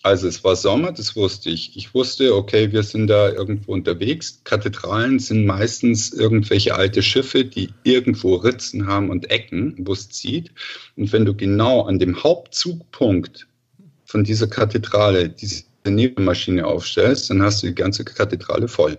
[0.02, 1.76] Also es war Sommer, das wusste ich.
[1.76, 4.40] Ich wusste, okay, wir sind da irgendwo unterwegs.
[4.44, 10.52] Kathedralen sind meistens irgendwelche alte Schiffe, die irgendwo Ritzen haben und Ecken, wo es zieht.
[10.96, 13.48] Und wenn du genau an dem Hauptzugpunkt
[14.04, 18.98] von dieser Kathedrale diese Nebelmaschine aufstellst, dann hast du die ganze Kathedrale voll.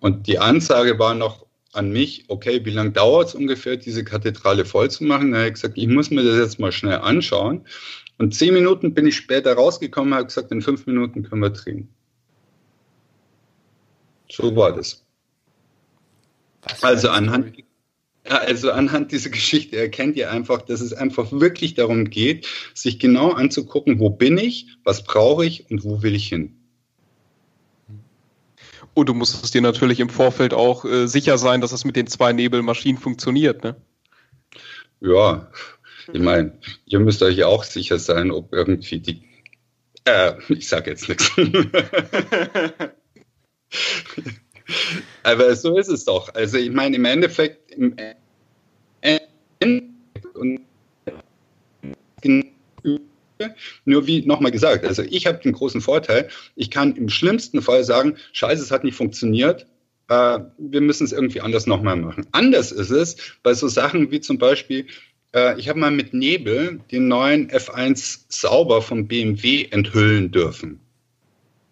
[0.00, 4.64] Und die Ansage war noch an mich, okay, wie lange dauert es ungefähr, diese Kathedrale
[4.64, 5.32] voll zu machen?
[5.32, 7.66] Da habe ich gesagt, ich muss mir das jetzt mal schnell anschauen.
[8.18, 11.50] Und zehn Minuten bin ich später rausgekommen und habe gesagt, in fünf Minuten können wir
[11.50, 11.88] drehen.
[14.30, 15.04] So war das.
[16.80, 17.56] Also anhand,
[18.24, 23.32] also anhand dieser Geschichte erkennt ihr einfach, dass es einfach wirklich darum geht, sich genau
[23.32, 26.56] anzugucken, wo bin ich, was brauche ich und wo will ich hin.
[28.94, 31.96] Und du musst es dir natürlich im Vorfeld auch äh, sicher sein, dass es mit
[31.96, 33.76] den zwei Nebelmaschinen funktioniert, ne?
[35.00, 35.50] Ja,
[36.12, 39.22] ich meine, ihr müsst euch ja auch sicher sein, ob irgendwie die.
[40.04, 41.30] Äh, ich sage jetzt nichts.
[45.22, 46.34] Aber so ist es doch.
[46.34, 47.96] Also ich meine, im Endeffekt, im
[53.84, 57.84] nur wie nochmal gesagt, also ich habe den großen Vorteil, ich kann im schlimmsten Fall
[57.84, 59.66] sagen, scheiße, es hat nicht funktioniert,
[60.08, 62.26] äh, wir müssen es irgendwie anders nochmal machen.
[62.32, 64.86] Anders ist es bei so Sachen wie zum Beispiel,
[65.34, 70.80] äh, ich habe mal mit Nebel den neuen F1 Sauber vom BMW enthüllen dürfen.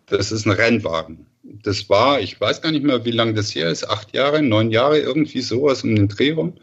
[0.07, 1.27] Das ist ein Rennwagen.
[1.45, 4.71] Das war, ich weiß gar nicht mehr, wie lange das hier ist, acht Jahre, neun
[4.71, 6.55] Jahre, irgendwie sowas um den Dreh rum.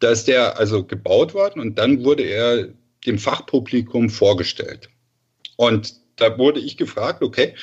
[0.00, 2.68] Da ist der also gebaut worden und dann wurde er
[3.06, 4.88] dem Fachpublikum vorgestellt.
[5.56, 7.54] Und da wurde ich gefragt, okay,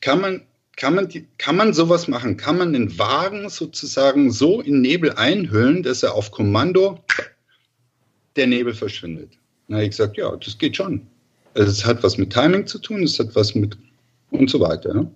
[0.00, 2.36] kann man, kann man, die, kann man sowas machen?
[2.36, 7.04] Kann man den Wagen sozusagen so in Nebel einhüllen, dass er auf Kommando
[8.36, 9.32] der Nebel verschwindet.
[9.68, 11.06] Na, ich gesagt, ja, das geht schon.
[11.54, 13.76] Also es hat was mit Timing zu tun, es hat was mit
[14.30, 14.94] und so weiter.
[14.94, 15.10] Ne?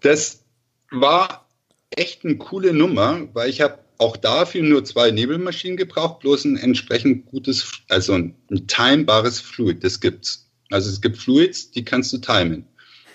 [0.00, 0.44] Das
[0.90, 1.48] war
[1.90, 6.56] echt eine coole Nummer, weil ich habe auch dafür nur zwei Nebelmaschinen gebraucht, bloß ein
[6.56, 10.48] entsprechend gutes, also ein, ein timebares Fluid, das gibt's.
[10.70, 12.66] Also es gibt Fluids, die kannst du timen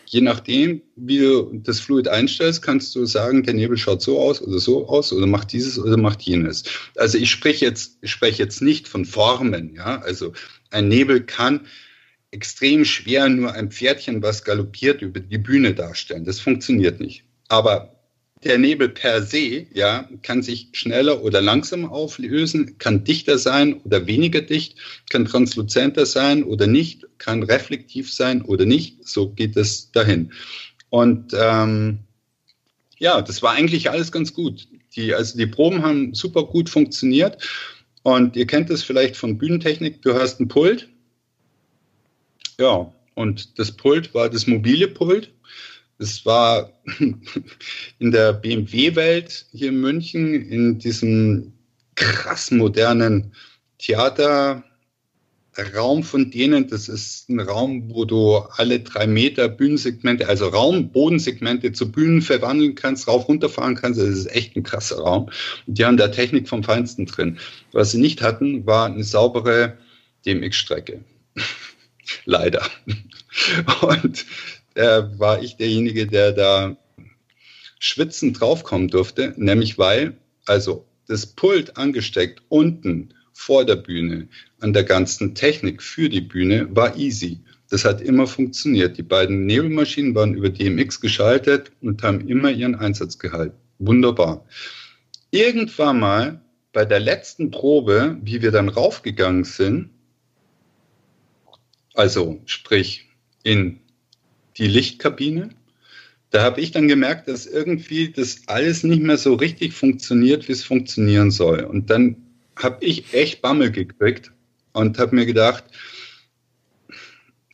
[0.10, 4.42] je nachdem, wie du das Fluid einstellst, kannst du sagen, der Nebel schaut so aus
[4.42, 6.64] oder so aus oder macht dieses oder macht jenes.
[6.96, 10.02] Also ich spreche jetzt, ich spreche jetzt nicht von Formen, ja.
[10.02, 10.34] Also
[10.72, 11.68] ein Nebel kann
[12.32, 16.24] extrem schwer nur ein Pferdchen, was galoppiert, über die Bühne darstellen.
[16.24, 17.24] Das funktioniert nicht.
[17.50, 17.97] Aber
[18.44, 24.06] der Nebel per se, ja, kann sich schneller oder langsamer auflösen, kann dichter sein oder
[24.06, 24.76] weniger dicht,
[25.10, 29.08] kann transluzenter sein oder nicht, kann reflektiv sein oder nicht.
[29.08, 30.32] So geht es dahin.
[30.90, 32.00] Und ähm,
[33.00, 34.68] ja, das war eigentlich alles ganz gut.
[34.96, 37.44] Die, also die Proben haben super gut funktioniert.
[38.04, 40.02] Und ihr kennt es vielleicht von Bühnentechnik.
[40.02, 40.88] Du hast ein Pult.
[42.60, 45.34] Ja, und das Pult war das mobile Pult.
[46.00, 46.72] Es war
[48.00, 51.54] in der BMW-Welt hier in München, in diesem
[51.96, 53.34] krass modernen
[53.80, 54.64] Theaterraum
[56.04, 56.68] von denen.
[56.68, 62.22] Das ist ein Raum, wo du alle drei Meter Bühnensegmente, also Raum, Bodensegmente zu Bühnen
[62.22, 64.00] verwandeln kannst, rauf, runterfahren kannst.
[64.00, 65.30] Das ist echt ein krasser Raum.
[65.66, 67.40] Und die haben da Technik vom Feinsten drin.
[67.72, 69.78] Was sie nicht hatten, war eine saubere
[70.26, 71.04] DMX-Strecke.
[72.26, 72.62] Leider.
[73.82, 74.26] Und
[74.78, 76.78] äh, war ich derjenige, der da
[77.80, 84.28] schwitzend draufkommen durfte, nämlich weil, also das Pult angesteckt unten vor der Bühne
[84.60, 87.40] an der ganzen Technik für die Bühne war easy.
[87.70, 88.98] Das hat immer funktioniert.
[88.98, 93.58] Die beiden Nebelmaschinen waren über DMX geschaltet und haben immer ihren Einsatz gehalten.
[93.80, 94.46] Wunderbar.
[95.32, 99.90] Irgendwann mal bei der letzten Probe, wie wir dann raufgegangen sind,
[101.94, 103.10] also sprich
[103.44, 103.82] in
[104.58, 105.50] die Lichtkabine.
[106.30, 110.54] Da habe ich dann gemerkt, dass irgendwie das alles nicht mehr so richtig funktioniert, wie
[110.54, 111.62] es funktionieren soll.
[111.62, 112.18] Und dann
[112.56, 114.32] habe ich echt Bammel gekriegt
[114.74, 115.64] und habe mir gedacht,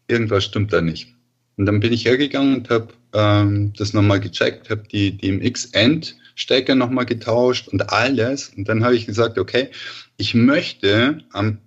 [0.07, 1.13] irgendwas stimmt da nicht.
[1.57, 7.05] Und dann bin ich hergegangen und habe ähm, das nochmal gecheckt, habe die DMX-End-Stecker nochmal
[7.05, 8.49] getauscht und alles.
[8.49, 9.69] Und dann habe ich gesagt, okay,
[10.17, 11.59] ich möchte am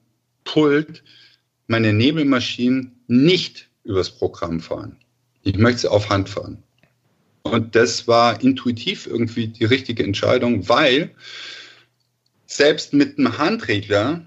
[0.45, 1.05] Pult
[1.69, 4.97] meine Nebelmaschinen nicht übers Programm fahren.
[5.47, 6.65] Ich möchte sie auf Hand fahren.
[7.45, 11.15] Und das war intuitiv irgendwie die richtige Entscheidung, weil
[12.47, 14.27] selbst mit einem Handregler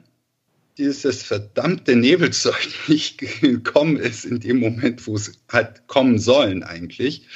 [0.78, 7.28] dieses verdammte Nebelzeug nicht gekommen ist in dem Moment, wo es hat kommen sollen eigentlich.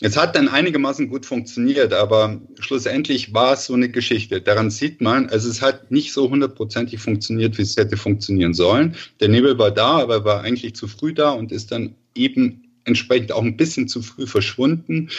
[0.00, 4.40] es hat dann einigermaßen gut funktioniert, aber schlussendlich war es so eine Geschichte.
[4.40, 8.96] Daran sieht man, also es hat nicht so hundertprozentig funktioniert, wie es hätte funktionieren sollen.
[9.20, 13.32] Der Nebel war da, aber war eigentlich zu früh da und ist dann eben entsprechend
[13.32, 15.10] auch ein bisschen zu früh verschwunden,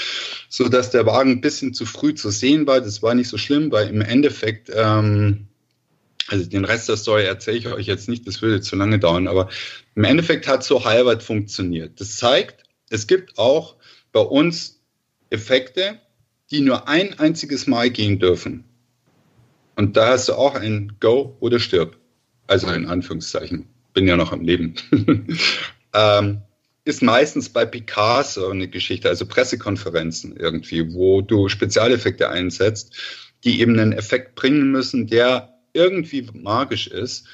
[0.50, 2.82] so dass der Wagen ein bisschen zu früh zu sehen war.
[2.82, 5.48] Das war nicht so schlimm, weil im Endeffekt, ähm,
[6.28, 9.28] also den Rest der Story erzähle ich euch jetzt nicht, das würde zu lange dauern,
[9.28, 9.50] aber
[9.96, 12.00] im Endeffekt hat so halbert funktioniert.
[12.00, 13.76] Das zeigt, es gibt auch
[14.12, 14.82] bei uns
[15.30, 16.00] Effekte,
[16.50, 18.64] die nur ein einziges Mal gehen dürfen.
[19.76, 21.98] Und da hast du auch ein Go oder Stirb.
[22.48, 23.68] Also in Anführungszeichen.
[23.94, 24.76] Bin ja noch am Leben.
[25.94, 26.42] ähm,
[26.88, 32.96] ist meistens bei Picasso eine Geschichte, also Pressekonferenzen irgendwie, wo du Spezialeffekte einsetzt,
[33.44, 37.28] die eben einen Effekt bringen müssen, der irgendwie magisch ist.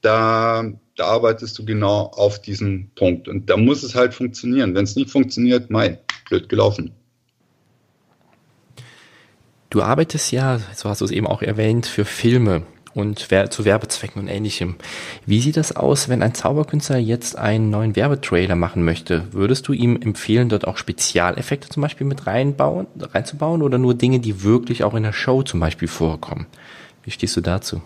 [0.00, 3.28] Da, da arbeitest du genau auf diesen Punkt.
[3.28, 4.74] Und da muss es halt funktionieren.
[4.74, 6.92] Wenn es nicht funktioniert, mei, blöd gelaufen.
[9.70, 12.62] Du arbeitest ja, so hast du es eben auch erwähnt, für Filme
[12.98, 14.76] und zu Werbezwecken und ähnlichem.
[15.26, 19.32] Wie sieht das aus, wenn ein Zauberkünstler jetzt einen neuen Werbetrailer machen möchte?
[19.32, 24.20] Würdest du ihm empfehlen, dort auch Spezialeffekte zum Beispiel mit reinbauen, reinzubauen oder nur Dinge,
[24.20, 26.46] die wirklich auch in der Show zum Beispiel vorkommen?
[27.04, 27.82] Wie stehst du dazu?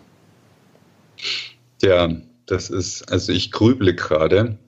[1.83, 2.09] Ja,
[2.46, 4.59] das ist, also ich grüble gerade,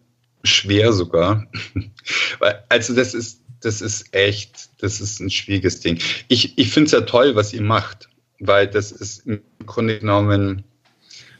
[0.42, 1.46] schwer sogar.
[2.68, 5.98] also das ist das ist echt, das ist ein schwieriges Ding.
[6.28, 8.08] Ich, ich finde es ja toll, was ihr macht,
[8.46, 10.64] weil das ist im Grunde genommen,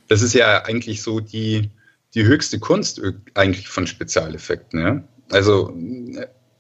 [0.08, 1.70] das ist ja eigentlich so die,
[2.14, 3.00] die höchste Kunst
[3.34, 4.80] eigentlich von Spezialeffekten.
[4.80, 5.04] Ja?
[5.30, 5.72] Also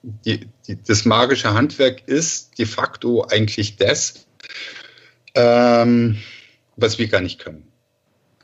[0.02, 4.26] die, die, das magische Handwerk ist de facto eigentlich das,
[5.34, 6.18] ähm,
[6.76, 7.66] was wir gar nicht können.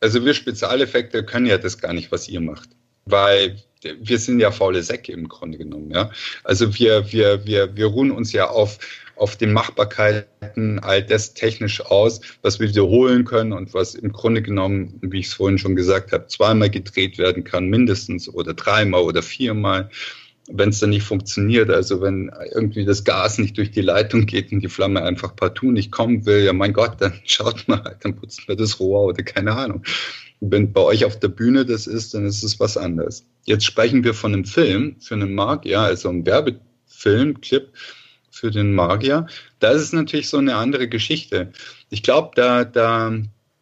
[0.01, 2.71] Also wir Spezialeffekte können ja das gar nicht, was ihr macht,
[3.05, 5.91] weil wir sind ja faule Säcke im Grunde genommen.
[5.91, 6.11] Ja?
[6.45, 8.79] Also wir, wir, wir, wir ruhen uns ja auf,
[9.21, 14.41] auf den Machbarkeiten all das technisch aus, was wir wiederholen können und was im Grunde
[14.41, 19.03] genommen, wie ich es vorhin schon gesagt habe, zweimal gedreht werden kann, mindestens oder dreimal
[19.03, 19.91] oder viermal.
[20.51, 24.53] Wenn es dann nicht funktioniert, also wenn irgendwie das Gas nicht durch die Leitung geht
[24.53, 28.17] und die Flamme einfach partout nicht kommen will, ja mein Gott, dann schaut mal, dann
[28.17, 29.85] putzen wir das Rohr oder keine Ahnung.
[30.41, 33.27] Wenn bei euch auf der Bühne das ist, dann ist es was anderes.
[33.45, 37.71] Jetzt sprechen wir von einem Film für einen Magier, also einem Werbefilm, Clip
[38.41, 39.27] für den Magier.
[39.59, 41.53] Das ist natürlich so eine andere Geschichte.
[41.91, 43.13] Ich glaube, da, da,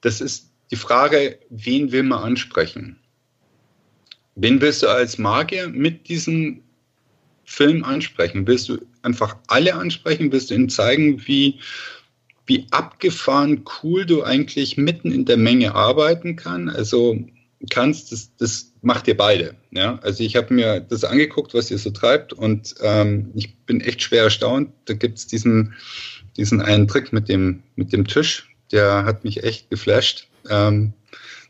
[0.01, 3.01] das ist die Frage, wen will man ansprechen?
[4.37, 6.63] Wen willst du als Magier mit diesem
[7.45, 8.47] Film ansprechen?
[8.47, 10.31] Willst du einfach alle ansprechen?
[10.31, 11.59] Willst du ihnen zeigen, wie,
[12.47, 16.69] wie abgefahren cool du eigentlich mitten in der Menge arbeiten kann?
[16.69, 17.19] Also
[17.69, 19.55] kannst, das, das macht ihr beide.
[19.71, 19.99] Ja?
[20.03, 24.03] Also ich habe mir das angeguckt, was ihr so treibt und ähm, ich bin echt
[24.03, 24.71] schwer erstaunt.
[24.87, 25.75] Da gibt es diesen,
[26.37, 30.29] diesen einen Trick mit dem, mit dem Tisch, der hat mich echt geflasht.
[30.49, 30.93] Ähm,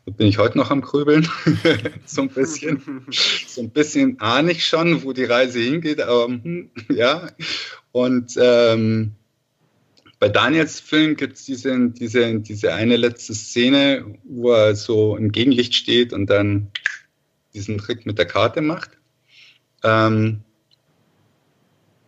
[0.06, 1.28] da bin ich heute noch am Grübeln,
[2.06, 2.82] so ein bisschen.
[3.46, 7.28] So ein bisschen ahne ich schon, wo die Reise hingeht, aber hm, ja.
[7.90, 9.16] Und ähm,
[10.20, 15.32] bei Daniels Film gibt es diese, diese, diese eine letzte Szene, wo er so im
[15.32, 16.70] Gegenlicht steht und dann
[17.58, 18.90] diesen Trick mit der Karte macht.
[19.84, 20.42] Ähm,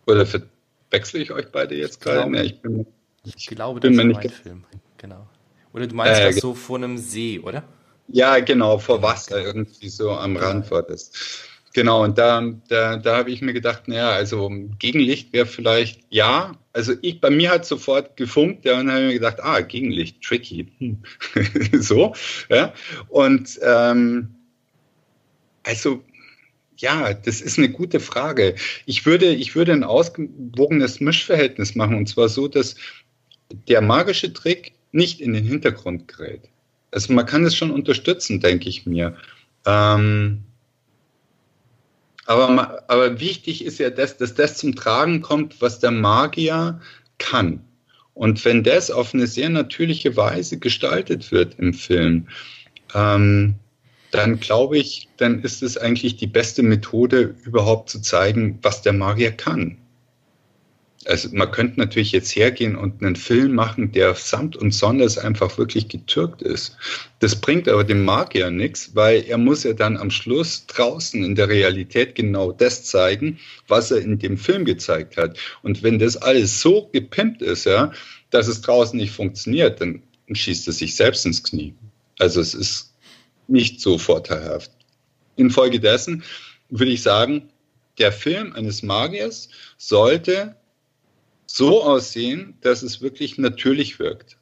[0.07, 2.29] oder verwechsel ich euch beide jetzt gerade?
[2.29, 2.85] Nee, ich, bin,
[3.23, 4.63] ich glaube, bin das ist mein Film.
[4.97, 5.27] Genau.
[5.73, 7.63] Oder du meinst äh, das so vor einem See, oder?
[8.07, 11.11] Ja, genau, vor Wasser irgendwie so am Rand war das.
[11.73, 16.57] Genau, und da, da, da habe ich mir gedacht, naja, also Gegenlicht wäre vielleicht, ja,
[16.73, 19.61] also ich, bei mir hat sofort gefunkt, ja, und dann habe ich mir gedacht, ah,
[19.61, 20.67] Gegenlicht, tricky.
[20.79, 21.03] Hm.
[21.81, 22.13] so,
[22.49, 22.73] ja.
[23.07, 24.35] Und ähm,
[25.63, 26.03] also
[26.77, 28.55] ja, das ist eine gute Frage.
[28.85, 32.75] Ich würde, ich würde ein ausgewogenes Mischverhältnis machen, und zwar so, dass
[33.67, 36.41] der magische Trick nicht in den Hintergrund gerät.
[36.91, 39.15] Also man kann es schon unterstützen, denke ich mir.
[39.65, 40.43] Ähm,
[42.25, 46.81] aber, aber wichtig ist ja, das, dass das zum Tragen kommt, was der Magier
[47.17, 47.61] kann.
[48.13, 52.27] Und wenn das auf eine sehr natürliche Weise gestaltet wird im Film,
[52.93, 53.55] ähm,
[54.11, 58.93] dann glaube ich, dann ist es eigentlich die beste Methode, überhaupt zu zeigen, was der
[58.93, 59.77] Magier kann.
[61.05, 65.57] Also man könnte natürlich jetzt hergehen und einen Film machen, der samt und sonders einfach
[65.57, 66.77] wirklich getürkt ist.
[67.19, 71.33] Das bringt aber dem Magier nichts, weil er muss ja dann am Schluss draußen in
[71.33, 75.39] der Realität genau das zeigen, was er in dem Film gezeigt hat.
[75.63, 77.91] Und wenn das alles so gepimpt ist, ja,
[78.29, 81.73] dass es draußen nicht funktioniert, dann schießt er sich selbst ins Knie.
[82.19, 82.90] Also es ist
[83.51, 84.71] nicht so vorteilhaft.
[85.35, 86.23] Infolgedessen
[86.69, 87.49] würde ich sagen,
[87.97, 90.55] der Film eines Magiers sollte
[91.45, 94.37] so aussehen, dass es wirklich natürlich wirkt.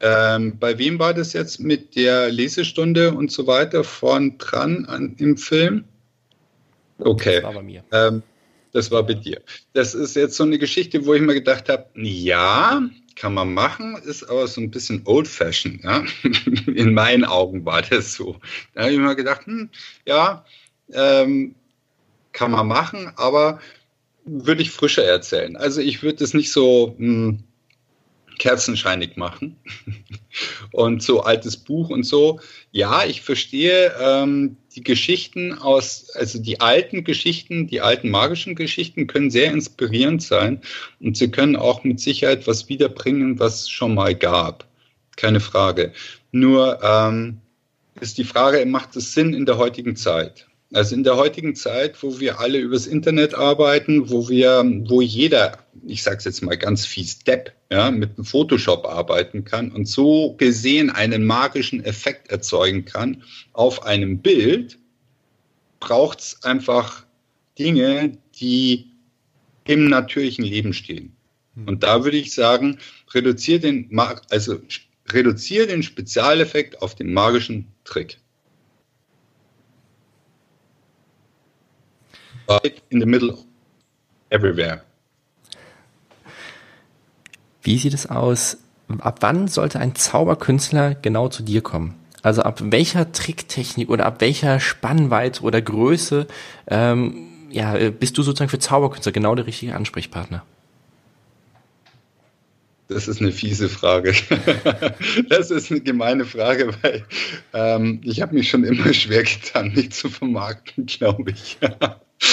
[0.00, 5.14] Ähm, bei wem war das jetzt mit der Lesestunde und so weiter vorn dran an,
[5.18, 5.84] im Film?
[6.98, 7.36] Okay.
[7.36, 7.84] Das war bei mir.
[7.92, 8.22] Ähm,
[8.76, 9.40] das war bei dir.
[9.72, 12.82] Das ist jetzt so eine Geschichte, wo ich mir gedacht habe, ja,
[13.16, 15.82] kann man machen, ist aber so ein bisschen old-fashioned.
[15.82, 16.04] Ja?
[16.66, 18.38] In meinen Augen war das so.
[18.74, 19.70] Da habe ich mir gedacht, hm,
[20.04, 20.44] ja,
[20.92, 21.54] ähm,
[22.32, 23.60] kann man machen, aber
[24.26, 25.56] würde ich frischer erzählen.
[25.56, 27.44] Also ich würde es nicht so mh, hm,
[28.38, 29.56] kerzenscheinig machen
[30.72, 32.40] und so altes Buch und so.
[32.72, 39.06] Ja, ich verstehe ähm, die Geschichten aus, also die alten Geschichten, die alten magischen Geschichten
[39.06, 40.60] können sehr inspirierend sein
[41.00, 44.66] und sie können auch mit Sicherheit was wiederbringen, was schon mal gab.
[45.16, 45.92] Keine Frage.
[46.30, 47.40] Nur ähm,
[48.00, 50.45] ist die Frage, macht es Sinn in der heutigen Zeit?
[50.72, 55.58] Also in der heutigen Zeit, wo wir alle übers Internet arbeiten, wo wir, wo jeder,
[55.86, 59.86] ich sage es jetzt mal ganz fies, Depp, ja, mit dem Photoshop arbeiten kann und
[59.86, 64.78] so gesehen einen magischen Effekt erzeugen kann auf einem Bild,
[65.78, 67.04] braucht es einfach
[67.58, 68.86] Dinge, die
[69.64, 71.16] im natürlichen Leben stehen.
[71.54, 71.68] Hm.
[71.68, 72.78] Und da würde ich sagen,
[73.14, 73.98] reduziere den,
[74.30, 74.60] also
[75.10, 78.18] reduziere den Spezialeffekt auf den magischen Trick.
[82.48, 83.36] Right in the middle,
[84.30, 84.82] everywhere.
[87.62, 88.58] Wie sieht es aus?
[89.00, 91.94] Ab wann sollte ein Zauberkünstler genau zu dir kommen?
[92.22, 96.26] Also ab welcher Tricktechnik oder ab welcher Spannweite oder Größe
[96.68, 100.44] ähm, ja, bist du sozusagen für Zauberkünstler genau der richtige Ansprechpartner?
[102.88, 104.14] Das ist eine fiese Frage.
[105.28, 107.04] das ist eine gemeine Frage, weil
[107.52, 111.58] ähm, ich habe mich schon immer schwer getan, mich zu vermarkten, glaube ich.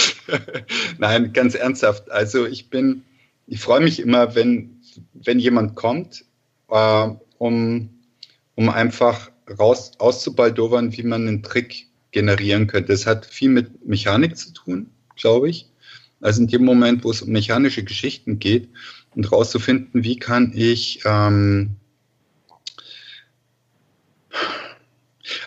[1.00, 2.12] Nein, ganz ernsthaft.
[2.12, 3.04] Also ich bin,
[3.48, 4.82] ich freue mich immer, wenn,
[5.14, 6.24] wenn jemand kommt,
[6.70, 7.90] äh, um,
[8.54, 12.92] um einfach raus auszubaldowern, wie man einen Trick generieren könnte.
[12.92, 15.68] Das hat viel mit Mechanik zu tun, glaube ich.
[16.22, 18.70] Also in dem Moment, wo es um mechanische Geschichten geht
[19.16, 21.76] und rauszufinden, wie kann ich ähm,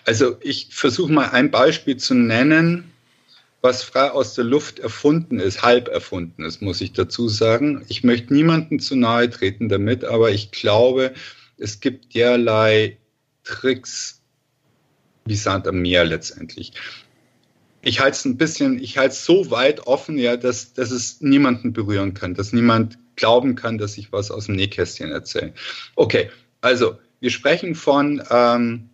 [0.04, 2.92] also ich versuche mal ein Beispiel zu nennen,
[3.60, 7.84] was frei aus der Luft erfunden ist, halb erfunden ist, muss ich dazu sagen.
[7.88, 11.14] Ich möchte niemandem zu nahe treten damit, aber ich glaube,
[11.58, 12.98] es gibt derlei
[13.42, 14.20] Tricks
[15.24, 16.72] wie Sand am Meer letztendlich.
[17.82, 21.20] Ich halte es ein bisschen, ich halte es so weit offen, ja, dass, dass es
[21.20, 25.52] niemanden berühren kann, dass niemand glauben kann, dass ich was aus dem Nähkästchen erzähle.
[25.96, 28.88] Okay, also wir sprechen von ähm,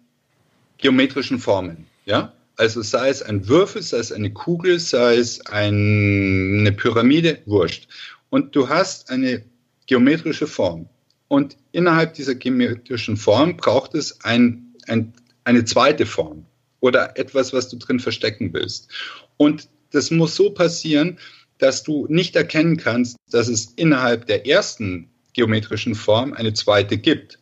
[0.79, 2.33] geometrischen Formen, ja.
[2.57, 7.89] Also sei es ein Würfel, sei es eine Kugel, sei es ein, eine Pyramide, wurscht.
[8.31, 9.43] Und du hast eine
[9.87, 10.89] geometrische Form.
[11.29, 15.15] Und innerhalb dieser geometrischen Form braucht es ein, ein,
[15.45, 16.45] eine zweite Form
[16.81, 18.91] oder etwas, was du drin verstecken willst.
[19.39, 21.19] Und das muss so passieren,
[21.63, 27.39] dass du nicht erkennen kannst, dass es innerhalb der ersten geometrischen Form eine zweite gibt.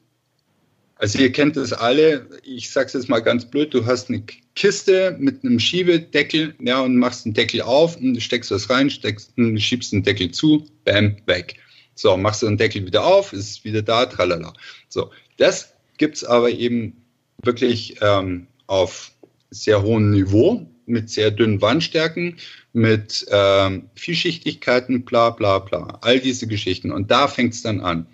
[0.97, 4.23] Also ihr kennt das alle, ich sage es jetzt mal ganz blöd, du hast eine
[4.55, 9.33] Kiste mit einem Schiebedeckel ja, und machst den Deckel auf und steckst was rein, steckst,
[9.57, 11.55] schiebst den Deckel zu, bam, weg.
[11.95, 14.53] So, machst du den Deckel wieder auf, ist wieder da, tralala.
[14.91, 17.03] So, das gibt's aber eben
[17.43, 19.13] wirklich ähm, auf
[19.49, 22.37] sehr hohem Niveau, mit sehr dünnen Wandstärken,
[22.73, 25.99] mit ähm, Vielschichtigkeiten, bla bla bla.
[26.03, 26.93] All diese Geschichten.
[26.93, 28.07] Und da fängt's dann an.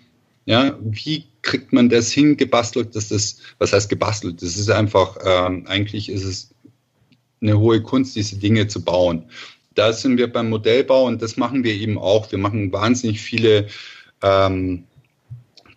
[0.45, 4.41] Ja, wie kriegt man das hingebastelt, dass das, was heißt gebastelt?
[4.41, 6.53] Das ist einfach, ähm, eigentlich ist es
[7.41, 9.25] eine hohe Kunst, diese Dinge zu bauen.
[9.75, 12.31] Da sind wir beim Modellbau und das machen wir eben auch.
[12.31, 13.67] Wir machen wahnsinnig viele
[14.23, 14.85] ähm,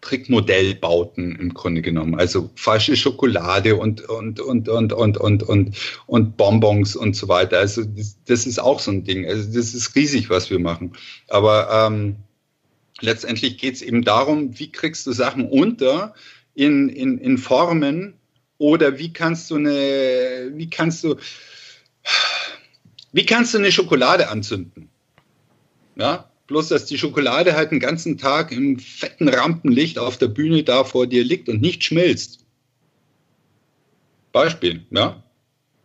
[0.00, 2.14] Trickmodellbauten im Grunde genommen.
[2.14, 5.76] Also falsche Schokolade und, und, und, und, und, und, und,
[6.06, 7.58] und Bonbons und so weiter.
[7.58, 9.26] Also das, das ist auch so ein Ding.
[9.26, 10.92] Also das ist riesig, was wir machen.
[11.28, 12.16] Aber ähm,
[13.00, 16.14] letztendlich geht es eben darum, wie kriegst du Sachen unter
[16.54, 18.14] in, in, in Formen
[18.58, 21.16] oder wie kannst du eine, wie kannst du,
[23.12, 24.88] wie kannst du eine Schokolade anzünden?
[25.96, 30.64] Ja, bloß dass die Schokolade halt den ganzen Tag im fetten Rampenlicht auf der Bühne
[30.64, 32.44] da vor dir liegt und nicht schmilzt.
[34.32, 35.22] Beispiel, ja,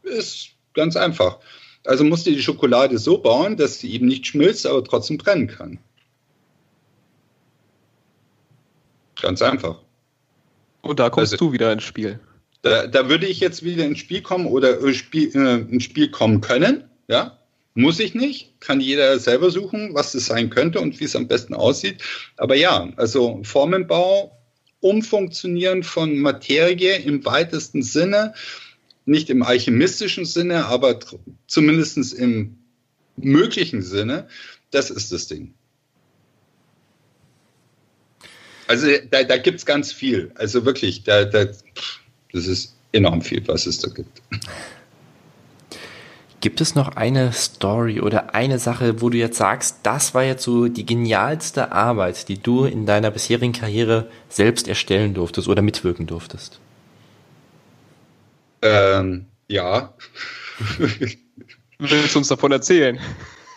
[0.02, 1.38] ist ganz einfach.
[1.86, 5.48] Also musst du die Schokolade so bauen, dass sie eben nicht schmilzt, aber trotzdem brennen
[5.48, 5.78] kann.
[9.22, 9.84] Ganz einfach.
[10.82, 12.20] Und da kommst also, du wieder ins Spiel.
[12.64, 16.42] Da, da, würde ich jetzt wieder ins Spiel kommen oder Spiel, äh, ins Spiel kommen
[16.42, 17.38] können, ja.
[17.78, 21.28] Muss ich nicht, kann jeder selber suchen, was es sein könnte und wie es am
[21.28, 22.02] besten aussieht.
[22.38, 24.32] Aber ja, also Formenbau,
[24.80, 28.34] Umfunktionieren von Materie im weitesten Sinne,
[29.06, 31.00] nicht im alchemistischen Sinne, aber
[31.48, 32.58] zumindest im
[33.18, 34.30] möglichen Sinne,
[34.72, 35.54] das ist das Ding.
[38.68, 40.32] Also da, da gibt es ganz viel.
[40.36, 41.46] Also wirklich, da, da,
[42.32, 44.22] das ist enorm viel, was es da gibt.
[46.46, 50.44] Gibt es noch eine Story oder eine Sache, wo du jetzt sagst, das war jetzt
[50.44, 56.06] so die genialste Arbeit, die du in deiner bisherigen Karriere selbst erstellen durftest oder mitwirken
[56.06, 56.60] durftest?
[58.62, 59.96] Ähm, ja.
[61.80, 63.00] Willst du uns davon erzählen?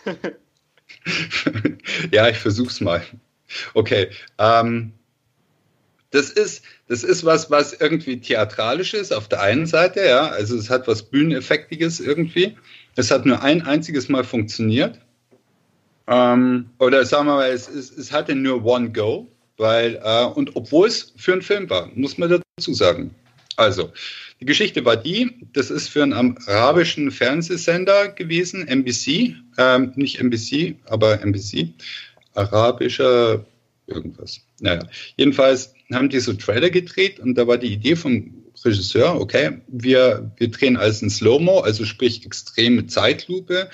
[2.11, 3.03] ja, ich versuch's mal.
[3.75, 4.09] Okay.
[4.39, 4.93] Ähm,
[6.09, 10.29] das ist, das ist was, was irgendwie theatralisch ist auf der einen Seite, ja.
[10.29, 12.57] Also es hat was Bühneneffektiges irgendwie.
[12.99, 14.99] Es hat nur ein einziges Mal funktioniert.
[16.07, 19.25] Ähm, oder sagen wir mal, es, es, es hatte nur One Go,
[19.55, 23.15] weil, äh, und obwohl es für einen Film war, muss man dazu sagen.
[23.55, 23.93] Also,
[24.41, 30.75] die Geschichte war die, das ist für einen arabischen Fernsehsender gewesen, NBC, ähm, nicht NBC,
[30.85, 31.69] aber NBC,
[32.33, 33.45] arabischer
[33.87, 34.41] irgendwas.
[34.59, 34.81] Naja,
[35.15, 40.31] jedenfalls haben die so Trailer gedreht und da war die Idee vom Regisseur, okay, wir,
[40.37, 43.69] wir drehen alles in Slow-Mo, also sprich extreme Zeitlupe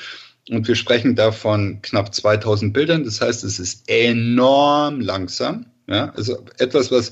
[0.49, 6.11] und wir sprechen da von knapp 2000 Bildern, das heißt, es ist enorm langsam, ja,
[6.11, 7.11] also etwas, was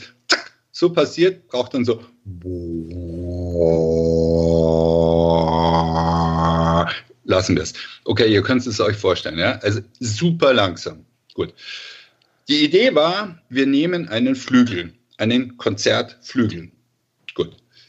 [0.72, 2.02] so passiert, braucht dann so
[7.26, 7.74] lassen wir es.
[8.06, 11.06] Okay, ihr könnt es euch vorstellen, ja, also super langsam.
[11.34, 11.54] Gut.
[12.48, 16.73] Die Idee war, wir nehmen einen Flügel, einen Konzertflügel.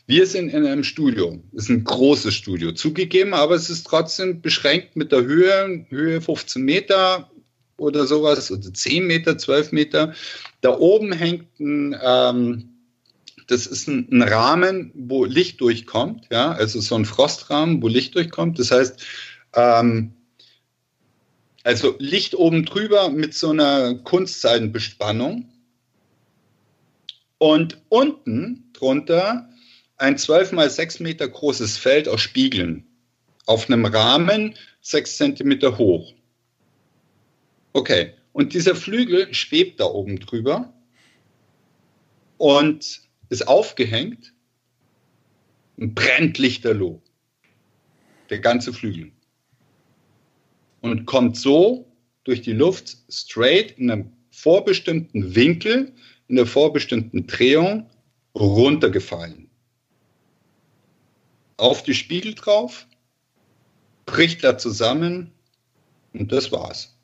[0.07, 1.43] Wir sind in einem Studio.
[1.55, 6.21] Es ist ein großes Studio, zugegeben, aber es ist trotzdem beschränkt mit der Höhe, Höhe
[6.21, 7.31] 15 Meter
[7.79, 10.15] oder sowas, oder 10 Meter, 12 Meter.
[10.61, 12.69] Da oben hängt ein, ähm,
[13.47, 18.15] das ist ein, ein, Rahmen, wo Licht durchkommt, ja, also so ein Frostrahmen, wo Licht
[18.15, 18.59] durchkommt.
[18.59, 19.03] Das heißt,
[19.55, 20.13] ähm,
[21.63, 25.51] also Licht oben drüber mit so einer Kunstseidenbespannung.
[27.39, 29.49] Und unten drunter
[29.97, 32.87] ein 12 mal 6 Meter großes Feld aus Spiegeln
[33.47, 36.13] auf einem Rahmen 6 Zentimeter hoch.
[37.73, 40.73] Okay, und dieser Flügel schwebt da oben drüber
[42.39, 44.33] und ist aufgehängt
[45.77, 47.03] und brennt lichterloh.
[48.31, 49.13] Der ganze Flügel
[50.85, 51.91] und kommt so
[52.25, 55.95] durch die Luft straight in einem vorbestimmten Winkel,
[56.29, 57.89] in der vorbestimmten Drehung
[58.35, 59.44] runtergefallen.
[61.57, 62.87] Auf die Spiegel drauf,
[64.07, 65.33] bricht da zusammen
[66.13, 66.97] und das war's.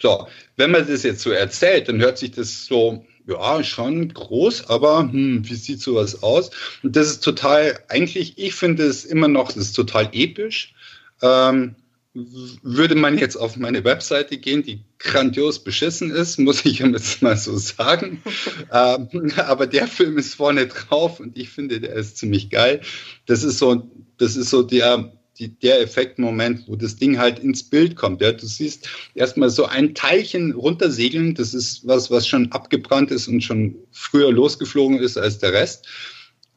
[0.00, 4.68] So, wenn man das jetzt so erzählt, dann hört sich das so, ja, schon groß,
[4.68, 6.50] aber hm, wie sieht sowas aus?
[6.82, 10.74] Und das ist total, eigentlich, ich finde es immer noch, das ist total episch.
[11.22, 11.76] Ähm,
[12.14, 17.36] würde man jetzt auf meine Webseite gehen, die grandios beschissen ist, muss ich jetzt mal
[17.36, 18.22] so sagen.
[18.72, 22.82] ähm, aber der Film ist vorne drauf und ich finde, der ist ziemlich geil.
[23.26, 27.62] Das ist so, das ist so der, die, der Effektmoment, wo das Ding halt ins
[27.62, 28.20] Bild kommt.
[28.20, 28.32] Ja.
[28.32, 31.34] Du siehst erstmal so ein Teilchen runtersegeln.
[31.34, 35.88] Das ist was, was schon abgebrannt ist und schon früher losgeflogen ist als der Rest.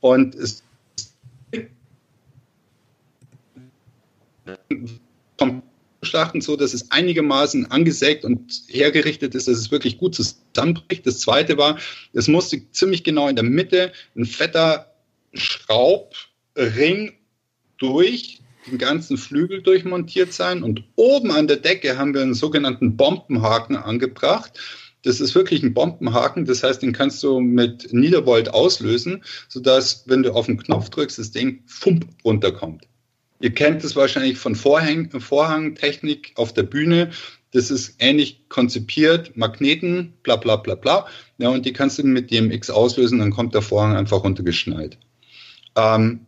[0.02, 0.65] Und es
[6.06, 11.06] Schlachten so, dass es einigermaßen angesägt und hergerichtet ist, dass es wirklich gut zusammenbricht.
[11.06, 11.78] Das zweite war,
[12.14, 14.94] es musste ziemlich genau in der Mitte ein fetter
[15.34, 17.14] Schraubring
[17.78, 22.98] durch den ganzen Flügel durchmontiert sein und oben an der Decke haben wir einen sogenannten
[22.98, 24.60] Bombenhaken angebracht.
[25.04, 30.24] Das ist wirklich ein Bombenhaken, das heißt, den kannst du mit Niedervolt auslösen, sodass, wenn
[30.24, 32.88] du auf den Knopf drückst, das Ding fump runterkommt.
[33.46, 37.12] Ihr kennt es wahrscheinlich von Vorhang, Vorhangtechnik auf der Bühne.
[37.52, 41.06] Das ist ähnlich konzipiert, Magneten, bla bla bla bla.
[41.38, 44.98] Ja, und die kannst du mit DMX auslösen, dann kommt der Vorhang einfach runtergeschnallt.
[45.76, 46.26] Ähm,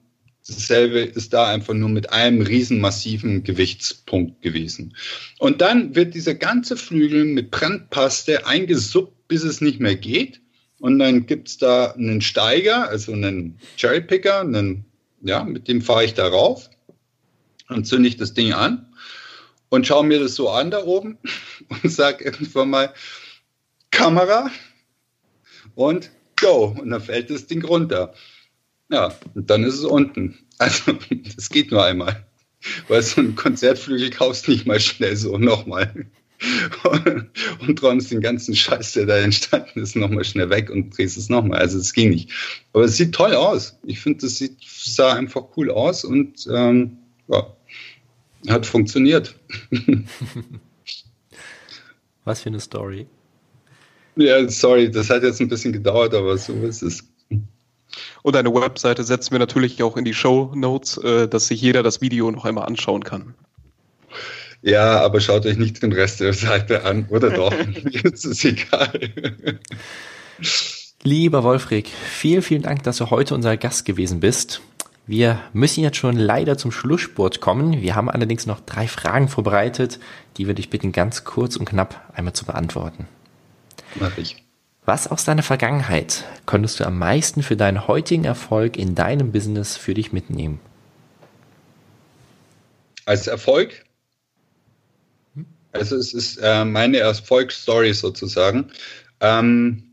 [0.47, 4.95] dasselbe ist da einfach nur mit einem riesen massiven Gewichtspunkt gewesen.
[5.39, 10.39] Und dann wird dieser ganze Flügel mit Brandpaste eingesuppt, bis es nicht mehr geht.
[10.79, 14.85] Und dann gibt es da einen Steiger, also einen Cherrypicker, einen,
[15.23, 16.69] ja, mit dem fahre ich da rauf.
[17.67, 18.93] Dann zünde ich das Ding an
[19.69, 21.17] und schaue mir das so an da oben
[21.83, 22.93] und sage irgendwann mal
[23.91, 24.49] Kamera
[25.75, 26.75] und go.
[26.79, 28.13] Und dann fällt das Ding runter.
[28.89, 30.39] Ja, und dann ist es unten.
[30.59, 30.91] Also,
[31.35, 32.25] das geht nur einmal.
[32.87, 36.07] Weil so ein Konzertflügel kaufst nicht mal schnell so nochmal.
[37.61, 41.29] und räumst den ganzen Scheiß, der da entstanden ist, nochmal schnell weg und drehst es
[41.29, 41.59] nochmal.
[41.59, 42.31] Also es ging nicht.
[42.73, 43.77] Aber es sieht toll aus.
[43.83, 46.97] Ich finde, das sieht, sah einfach cool aus und ähm,
[47.27, 47.55] ja,
[48.47, 49.35] hat funktioniert.
[52.23, 53.07] Was für eine Story.
[54.15, 57.03] Ja, sorry, das hat jetzt ein bisschen gedauert, aber so ist es.
[58.23, 61.83] Und eine Webseite setzen wir natürlich auch in die Show Notes, äh, dass sich jeder
[61.83, 63.35] das Video noch einmal anschauen kann.
[64.61, 67.53] Ja, aber schaut euch nicht den Rest der Seite an, oder doch?
[67.89, 69.11] Jetzt ist egal.
[71.03, 74.61] Lieber Wolfrig, vielen, vielen Dank, dass du heute unser Gast gewesen bist.
[75.07, 77.81] Wir müssen jetzt schon leider zum Schlussspurt kommen.
[77.81, 79.99] Wir haben allerdings noch drei Fragen vorbereitet,
[80.35, 83.07] die wir dich bitten, ganz kurz und knapp einmal zu beantworten.
[83.95, 84.43] Mach ich.
[84.83, 89.77] Was aus deiner Vergangenheit konntest du am meisten für deinen heutigen Erfolg in deinem Business
[89.77, 90.59] für dich mitnehmen?
[93.05, 93.85] Als Erfolg?
[95.71, 98.71] Also es ist äh, meine Erfolgsstory sozusagen.
[99.21, 99.83] Ähm,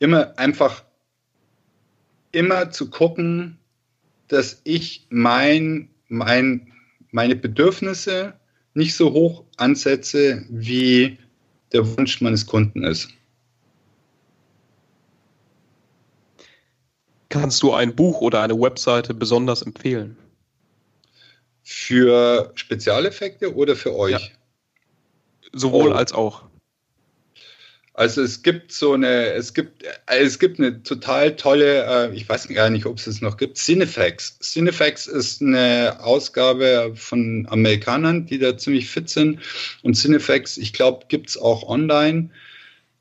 [0.00, 0.82] immer einfach
[2.32, 3.59] immer zu gucken,
[4.30, 6.72] dass ich mein, mein,
[7.10, 8.34] meine Bedürfnisse
[8.74, 11.18] nicht so hoch ansetze, wie
[11.72, 13.08] der Wunsch meines Kunden ist.
[17.28, 20.16] Kannst du ein Buch oder eine Webseite besonders empfehlen?
[21.62, 24.12] Für Spezialeffekte oder für euch?
[24.12, 24.20] Ja.
[25.52, 25.94] Sowohl oh.
[25.94, 26.49] als auch.
[28.00, 32.48] Also es gibt so eine, es gibt, es gibt eine total tolle, äh, ich weiß
[32.48, 34.38] gar nicht, ob es es noch gibt, Cinefax.
[34.38, 39.40] Cinefax ist eine Ausgabe von Amerikanern, die da ziemlich fit sind.
[39.82, 42.30] Und Cinefax, ich glaube, gibt es auch online.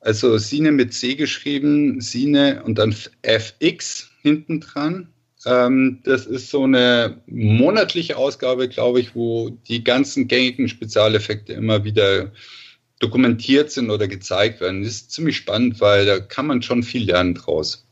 [0.02, 5.08] Also Cine mit C geschrieben, Cine und dann FX hinten dran.
[5.46, 11.86] Ähm, das ist so eine monatliche Ausgabe, glaube ich, wo die ganzen gängigen Spezialeffekte immer
[11.86, 12.34] wieder
[13.00, 14.84] dokumentiert sind oder gezeigt werden.
[14.84, 17.86] Das ist ziemlich spannend, weil da kann man schon viel lernen draus.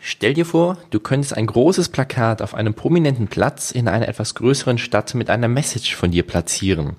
[0.00, 4.34] Stell dir vor, du könntest ein großes Plakat auf einem prominenten Platz in einer etwas
[4.34, 6.96] größeren Stadt mit einer Message von dir platzieren.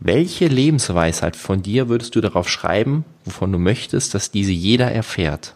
[0.00, 5.54] Welche Lebensweisheit von dir würdest du darauf schreiben, wovon du möchtest, dass diese jeder erfährt?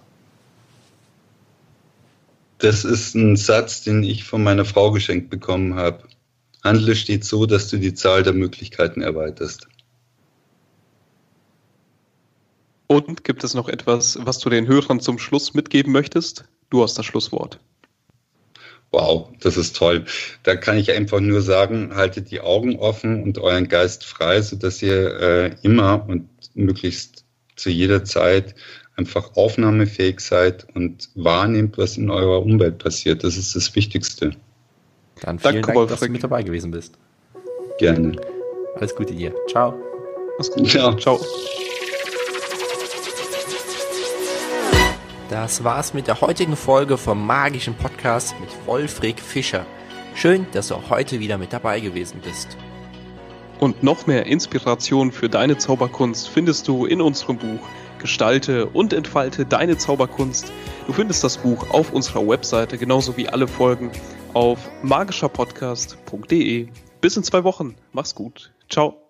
[2.59, 6.04] Das ist ein Satz, den ich von meiner Frau geschenkt bekommen habe.
[6.62, 9.68] Handle steht so, dass du die Zahl der Möglichkeiten erweiterst.
[12.89, 16.47] Und gibt es noch etwas, was du den Hörern zum Schluss mitgeben möchtest?
[16.70, 17.61] Du hast das Schlusswort.
[18.91, 20.07] Wow, das ist toll.
[20.43, 24.82] Da kann ich einfach nur sagen, haltet die Augen offen und euren Geist frei, sodass
[24.82, 27.24] ihr äh, immer und möglichst
[27.57, 28.55] zu jeder Zeit
[28.97, 33.22] einfach aufnahmefähig seid und wahrnehmt, was in eurer Umwelt passiert.
[33.22, 34.32] Das ist das Wichtigste.
[35.20, 36.95] Dann vielen Danke, Dank, dass du mit dabei gewesen bist.
[37.78, 38.16] Gerne.
[38.76, 39.34] Alles Gute dir.
[39.49, 39.74] Ciao.
[40.39, 40.78] Alles Gute.
[40.78, 40.97] Ja.
[40.97, 41.20] Ciao.
[45.29, 49.66] Das war's mit der heutigen Folge vom magischen Podcast mit Wolfrig Fischer.
[50.14, 52.57] Schön, dass du auch heute wieder mit dabei gewesen bist.
[53.61, 57.61] Und noch mehr Inspiration für deine Zauberkunst findest du in unserem Buch
[57.99, 60.51] Gestalte und entfalte deine Zauberkunst.
[60.87, 63.91] Du findest das Buch auf unserer Webseite, genauso wie alle Folgen
[64.33, 66.68] auf magischerpodcast.de.
[67.01, 67.74] Bis in zwei Wochen.
[67.93, 68.53] Mach's gut.
[68.70, 69.07] Ciao.